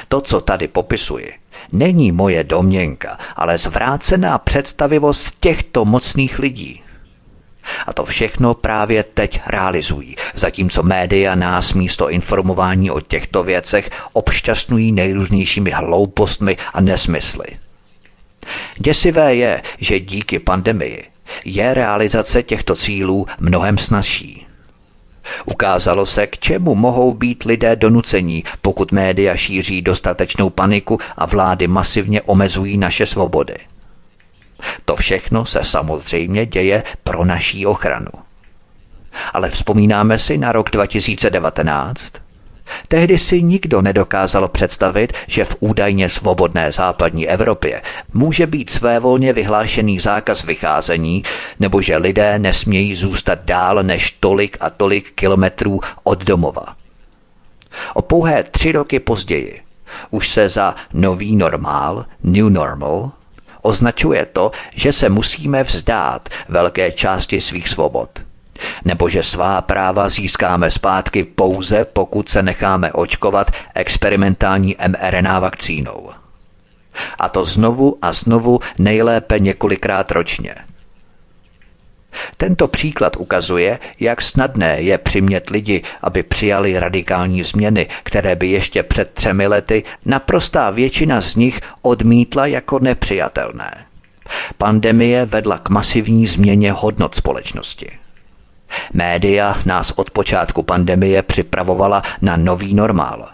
[0.07, 1.33] To, co tady popisuji,
[1.71, 6.81] není moje domněnka, ale zvrácená představivost těchto mocných lidí.
[7.87, 14.91] A to všechno právě teď realizují, zatímco média nás místo informování o těchto věcech obšťastňují
[14.91, 17.45] nejrůznějšími hloupostmi a nesmysly.
[18.77, 21.03] Děsivé je, že díky pandemii
[21.45, 24.45] je realizace těchto cílů mnohem snažší.
[25.45, 31.67] Ukázalo se, k čemu mohou být lidé donucení, pokud média šíří dostatečnou paniku a vlády
[31.67, 33.55] masivně omezují naše svobody.
[34.85, 38.11] To všechno se samozřejmě děje pro naší ochranu.
[39.33, 42.13] Ale vzpomínáme si na rok 2019,
[42.87, 47.81] Tehdy si nikdo nedokázal představit, že v údajně svobodné západní Evropě
[48.13, 51.23] může být svévolně vyhlášený zákaz vycházení,
[51.59, 56.65] nebo že lidé nesmějí zůstat dál než tolik a tolik kilometrů od domova.
[57.93, 59.61] O pouhé tři roky později
[60.11, 63.11] už se za nový normál, new normal,
[63.61, 68.09] označuje to, že se musíme vzdát velké části svých svobod–
[68.85, 76.09] nebo že svá práva získáme zpátky pouze, pokud se necháme očkovat experimentální mRNA vakcínou.
[77.19, 80.55] A to znovu a znovu nejlépe několikrát ročně.
[82.37, 88.83] Tento příklad ukazuje, jak snadné je přimět lidi, aby přijali radikální změny, které by ještě
[88.83, 93.85] před třemi lety naprostá většina z nich odmítla jako nepřijatelné.
[94.57, 98.02] Pandemie vedla k masivní změně hodnot společnosti.
[98.93, 103.25] Média nás od počátku pandemie připravovala na nový normál.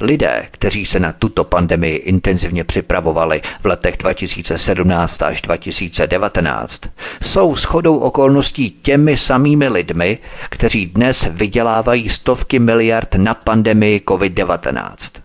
[0.00, 6.80] Lidé, kteří se na tuto pandemii intenzivně připravovali v letech 2017 až 2019,
[7.22, 10.18] jsou shodou okolností těmi samými lidmi,
[10.48, 15.20] kteří dnes vydělávají stovky miliard na pandemii COVID-19.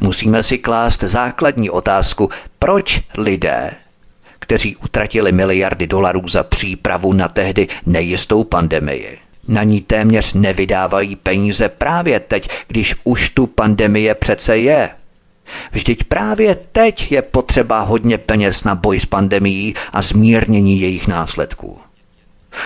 [0.00, 3.70] Musíme si klást základní otázku, proč lidé
[4.44, 9.18] kteří utratili miliardy dolarů za přípravu na tehdy nejistou pandemii,
[9.48, 14.90] Na ní téměř nevydávají peníze právě teď, když už tu pandemie přece je.
[15.72, 21.78] Vždyť právě teď je potřeba hodně peněz na boj s pandemií a zmírnění jejich následků.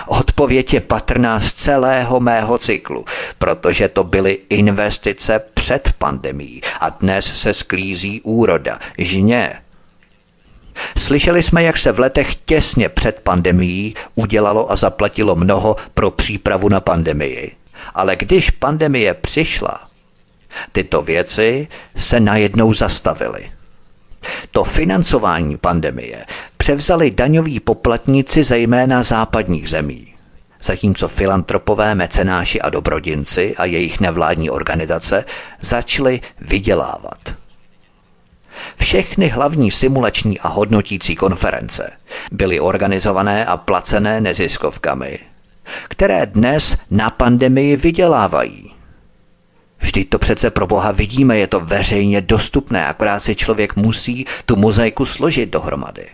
[0.06, 3.04] Odpověď je patrná z celého mého cyklu,
[3.38, 9.52] protože to byly investice před pandemí a dnes se sklízí úroda, žně.
[10.98, 16.68] Slyšeli jsme, jak se v letech těsně před pandemií udělalo a zaplatilo mnoho pro přípravu
[16.68, 17.52] na pandemii.
[17.94, 19.80] Ale když pandemie přišla,
[20.72, 23.50] tyto věci se najednou zastavily.
[24.50, 26.24] To financování pandemie
[26.56, 30.14] převzali daňoví poplatníci zejména západních zemí.
[30.62, 35.24] Zatímco filantropové, mecenáši a dobrodinci a jejich nevládní organizace
[35.60, 37.18] začaly vydělávat.
[38.76, 41.90] Všechny hlavní simulační a hodnotící konference
[42.32, 45.18] byly organizované a placené neziskovkami,
[45.88, 48.74] které dnes na pandemii vydělávají.
[49.80, 54.56] Vždyť to přece pro Boha vidíme, je to veřejně dostupné, akorát si člověk musí tu
[54.56, 56.06] mozaiku složit dohromady.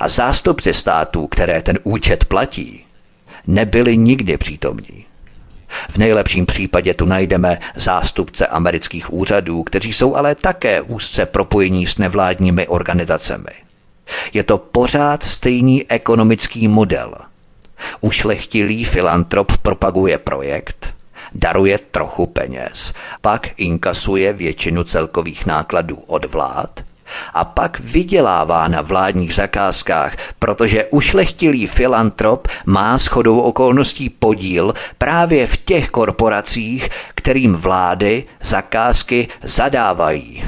[0.00, 2.84] A zástupci států, které ten účet platí,
[3.46, 5.06] nebyli nikdy přítomní.
[5.90, 11.98] V nejlepším případě tu najdeme zástupce amerických úřadů, kteří jsou ale také úzce propojení s
[11.98, 13.50] nevládními organizacemi.
[14.32, 17.14] Je to pořád stejný ekonomický model.
[18.00, 20.94] Ušlechtilý filantrop propaguje projekt,
[21.34, 26.87] daruje trochu peněz, pak inkasuje většinu celkových nákladů od vlád
[27.34, 35.56] a pak vydělává na vládních zakázkách, protože ušlechtilý filantrop má shodou okolností podíl právě v
[35.56, 40.44] těch korporacích, kterým vlády zakázky zadávají.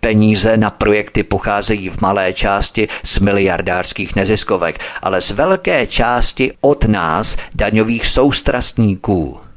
[0.00, 6.84] Peníze na projekty pocházejí v malé části z miliardářských neziskovek, ale z velké části od
[6.84, 9.47] nás, daňových soustrastníků.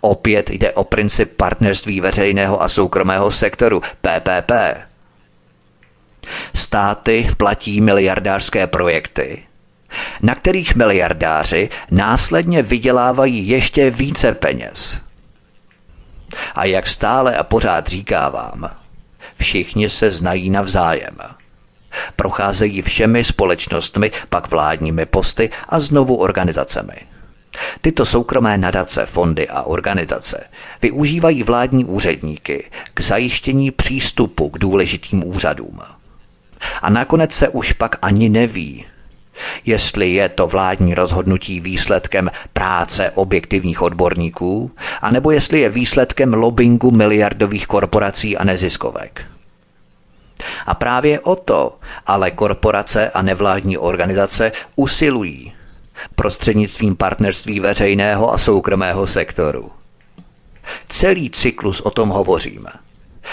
[0.00, 4.52] Opět jde o princip partnerství veřejného a soukromého sektoru PPP.
[6.54, 9.42] Státy platí miliardářské projekty,
[10.22, 15.00] na kterých miliardáři následně vydělávají ještě více peněz.
[16.54, 18.70] A jak stále a pořád říkávám,
[19.36, 21.16] všichni se znají navzájem.
[22.16, 26.96] Procházejí všemi společnostmi, pak vládními posty a znovu organizacemi.
[27.80, 30.44] Tyto soukromé nadace, fondy a organizace
[30.82, 35.80] využívají vládní úředníky k zajištění přístupu k důležitým úřadům.
[36.82, 38.84] A nakonec se už pak ani neví,
[39.64, 44.70] jestli je to vládní rozhodnutí výsledkem práce objektivních odborníků,
[45.00, 49.24] anebo jestli je výsledkem lobbingu miliardových korporací a neziskovek.
[50.66, 55.52] A právě o to ale korporace a nevládní organizace usilují
[56.14, 59.70] prostřednictvím partnerství veřejného a soukromého sektoru.
[60.88, 62.70] Celý cyklus o tom hovoříme.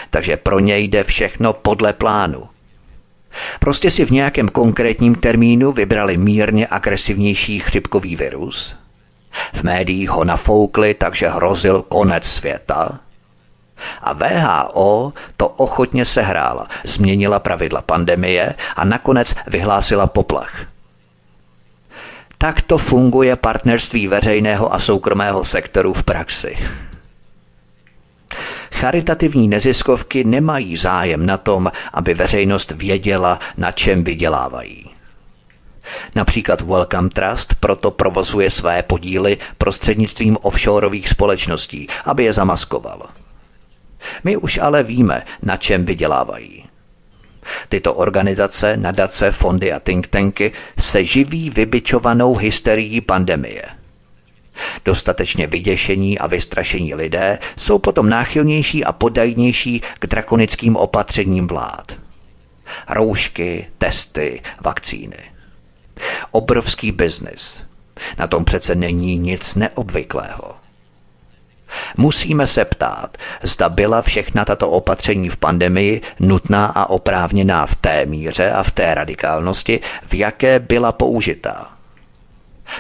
[0.10, 2.44] Takže pro něj jde všechno podle plánu.
[3.60, 8.76] Prostě si v nějakém konkrétním termínu vybrali mírně agresivnější chřipkový virus.
[9.54, 13.00] V médiích ho nafoukli, takže hrozil konec světa.
[14.02, 20.66] A VHO to ochotně sehrála, změnila pravidla pandemie a nakonec vyhlásila poplach.
[22.42, 26.58] Tak to funguje partnerství veřejného a soukromého sektoru v praxi.
[28.72, 34.90] Charitativní neziskovky nemají zájem na tom, aby veřejnost věděla, na čem vydělávají.
[36.16, 43.10] Například Welcome Trust proto provozuje své podíly prostřednictvím offshoreových společností, aby je zamaskoval.
[44.24, 46.69] My už ale víme, na čem vydělávají.
[47.70, 53.64] Tyto organizace, nadace, fondy a think tanky se živí vybičovanou hysterií pandemie.
[54.86, 62.00] Dostatečně vyděšení a vystrašení lidé jsou potom náchylnější a podajnější k drakonickým opatřením vlád.
[62.90, 65.32] Roušky, testy, vakcíny.
[66.32, 67.64] Obrovský biznis.
[68.18, 70.69] Na tom přece není nic neobvyklého.
[71.98, 78.06] Musíme se ptát, zda byla všechna tato opatření v pandemii nutná a oprávněná v té
[78.06, 81.68] míře a v té radikálnosti, v jaké byla použitá.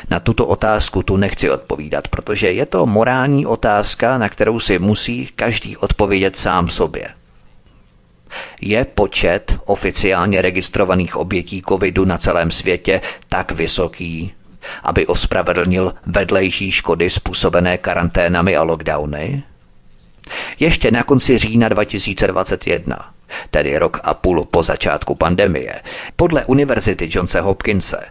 [0.10, 5.30] Na tuto otázku tu nechci odpovídat, protože je to morální otázka, na kterou si musí
[5.36, 7.08] každý odpovědět sám sobě.
[8.62, 14.34] Je počet oficiálně registrovaných obětí covidu na celém světě tak vysoký,
[14.84, 19.44] aby ospravedlnil vedlejší škody způsobené karanténami a lockdowny?
[20.60, 23.14] Ještě na konci října 2021,
[23.52, 25.82] tedy rok a půl po začátku pandemie,
[26.16, 28.06] podle Univerzity Johnse Hopkinse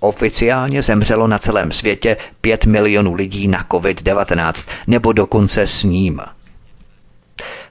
[0.00, 6.20] Oficiálně zemřelo na celém světě 5 milionů lidí na COVID-19 nebo dokonce s ním.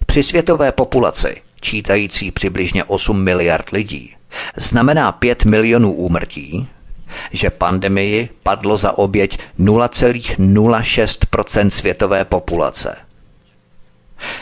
[0.06, 4.16] Při světové populaci, čítající přibližně 8 miliard lidí,
[4.56, 6.70] znamená 5 milionů úmrtí,
[7.32, 12.96] že pandemii padlo za oběť 0,06% světové populace.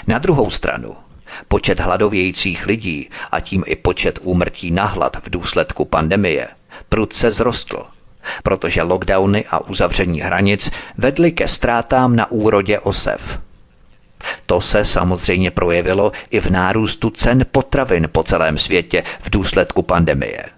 [0.08, 0.96] Na druhou stranu,
[1.48, 6.48] počet hladovějících lidí a tím i počet úmrtí na hlad v důsledku pandemie
[6.90, 7.86] prudce zrostl,
[8.44, 13.40] protože lockdowny a uzavření hranic vedly ke ztrátám na úrodě osev.
[14.46, 20.57] To se samozřejmě projevilo i v nárůstu cen potravin po celém světě v důsledku pandemie.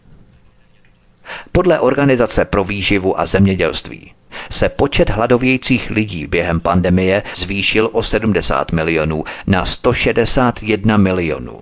[1.52, 4.14] Podle Organizace pro výživu a zemědělství
[4.50, 11.62] se počet hladovějících lidí během pandemie zvýšil o 70 milionů na 161 milionů.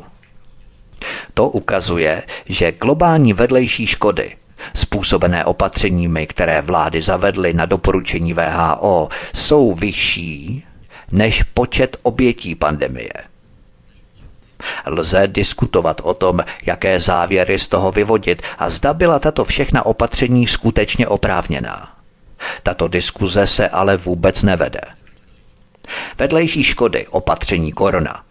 [1.33, 4.35] To ukazuje, že globální vedlejší škody
[4.73, 10.63] způsobené opatřeními, které vlády zavedly na doporučení VHO, jsou vyšší
[11.11, 13.13] než počet obětí pandemie.
[14.85, 20.47] Lze diskutovat o tom, jaké závěry z toho vyvodit a zda byla tato všechna opatření
[20.47, 21.93] skutečně oprávněná.
[22.63, 24.81] Tato diskuze se ale vůbec nevede.
[26.17, 28.23] Vedlejší škody opatření korona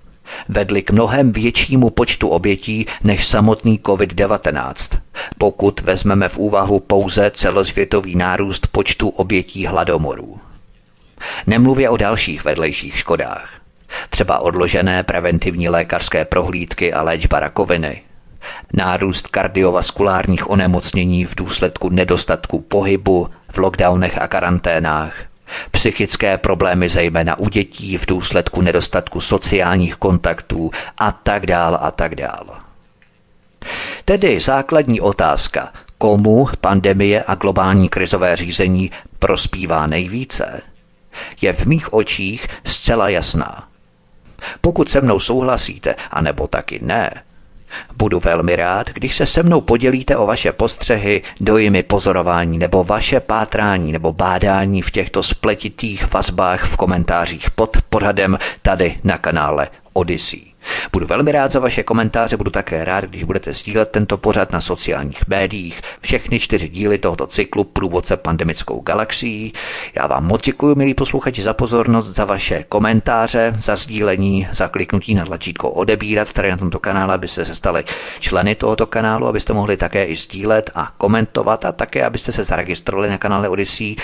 [0.48, 4.98] vedly k mnohem většímu počtu obětí než samotný COVID-19,
[5.38, 10.40] pokud vezmeme v úvahu pouze celosvětový nárůst počtu obětí hladomorů.
[11.46, 13.55] Nemluvě o dalších vedlejších škodách
[14.10, 18.02] třeba odložené preventivní lékařské prohlídky a léčba rakoviny,
[18.72, 25.14] nárůst kardiovaskulárních onemocnění v důsledku nedostatku pohybu v lockdownech a karanténách,
[25.70, 32.14] psychické problémy zejména u dětí v důsledku nedostatku sociálních kontaktů a tak dál a tak
[32.14, 32.58] dál.
[34.04, 40.60] Tedy základní otázka, komu pandemie a globální krizové řízení prospívá nejvíce,
[41.40, 43.68] je v mých očích zcela jasná.
[44.60, 47.10] Pokud se mnou souhlasíte, anebo taky ne,
[47.96, 53.20] Budu velmi rád, když se se mnou podělíte o vaše postřehy, dojmy pozorování nebo vaše
[53.20, 60.55] pátrání nebo bádání v těchto spletitých vazbách v komentářích pod pořadem tady na kanále Odyssey.
[60.92, 64.60] Budu velmi rád za vaše komentáře, budu také rád, když budete sdílet tento pořad na
[64.60, 69.52] sociálních médiích, všechny čtyři díly tohoto cyklu Průvodce pandemickou galaxií.
[69.94, 75.14] Já vám moc děkuji, milí posluchači, za pozornost, za vaše komentáře, za sdílení, za kliknutí
[75.14, 77.84] na tlačítko odebírat tady na tomto kanále, abyste se stali
[78.20, 83.10] členy tohoto kanálu, abyste mohli také i sdílet a komentovat a také, abyste se zaregistrovali
[83.10, 83.96] na kanále Odyssey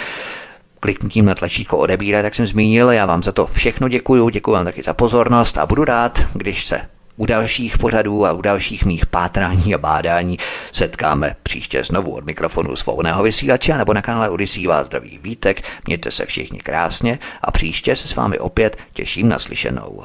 [0.82, 2.90] kliknutím na tlačítko odebírat, jak jsem zmínil.
[2.90, 6.64] Já vám za to všechno děkuju, děkuji vám taky za pozornost a budu rád, když
[6.64, 6.80] se
[7.16, 10.38] u dalších pořadů a u dalších mých pátrání a bádání
[10.72, 15.62] setkáme příště znovu od mikrofonu svobodného vysílače nebo na kanále Odisí vás zdraví Vítek.
[15.86, 20.02] Mějte se všichni krásně a příště se s vámi opět těším na slyšenou.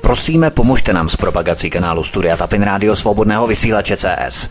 [0.00, 4.50] Prosíme, pomožte nám s propagací kanálu Studia Tapin Rádio Svobodného vysílače CS.